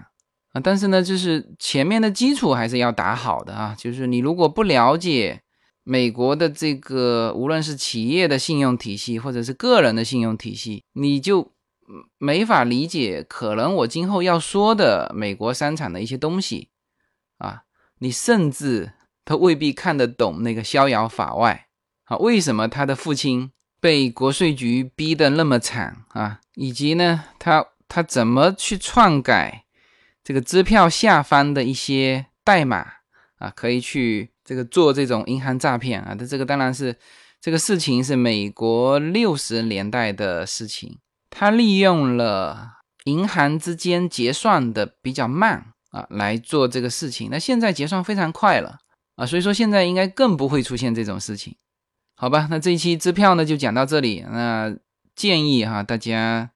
[0.51, 3.75] 啊，但是呢，就是前面的基础还是要打好的啊。
[3.75, 5.41] 就是你如果不了解
[5.83, 11.51] 美国的这个，无论是企业的信用体系，或者是个人的信用体系，你就
[12.17, 16.69] 没法理解，可能我今后要说的美国商场的一些东西
[17.37, 17.63] 啊，
[17.99, 21.67] 你甚至他未必看得懂那个逍遥法外
[22.05, 22.17] 啊。
[22.17, 26.41] 为什么他的父亲被国税局逼得那么惨啊？
[26.55, 29.65] 以及呢，他他怎么去篡改
[30.23, 32.85] 这个支票下方的一些代码
[33.37, 33.51] 啊？
[33.55, 36.15] 可以去这个做这种银行诈骗啊？
[36.17, 36.95] 这这个当然是。
[37.43, 40.99] 这个事情是美国六十年代的事情，
[41.35, 42.73] 他利用了
[43.05, 47.29] 银行之间结算的比较慢啊来做这个事情。
[47.31, 48.77] 那现在结算非常快了
[49.15, 51.55] 啊，所以说现在应该更不会出现这种事情，
[52.15, 52.47] 好吧？
[52.51, 54.23] 那这一期支票呢就讲到这里。
[54.29, 54.73] 那
[55.15, 56.51] 建议哈大家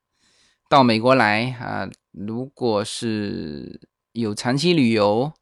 [0.70, 3.82] 到美国来啊，如果是
[4.14, 5.34] 有长期旅游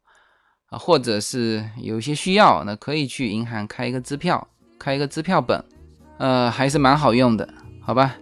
[0.70, 4.48] 啊，或者是有些需要，那可以去银行开一个支票。
[4.78, 5.64] 开一个支票本，
[6.18, 7.48] 呃，还是蛮好用的，
[7.80, 8.14] 好吧？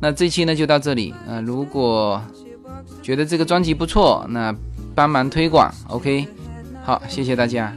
[0.00, 2.20] 那这期呢就到这里，呃，如果
[3.02, 4.54] 觉得这个专辑不错，那
[4.94, 6.26] 帮忙推广，OK？
[6.82, 7.72] 好，谢谢大家。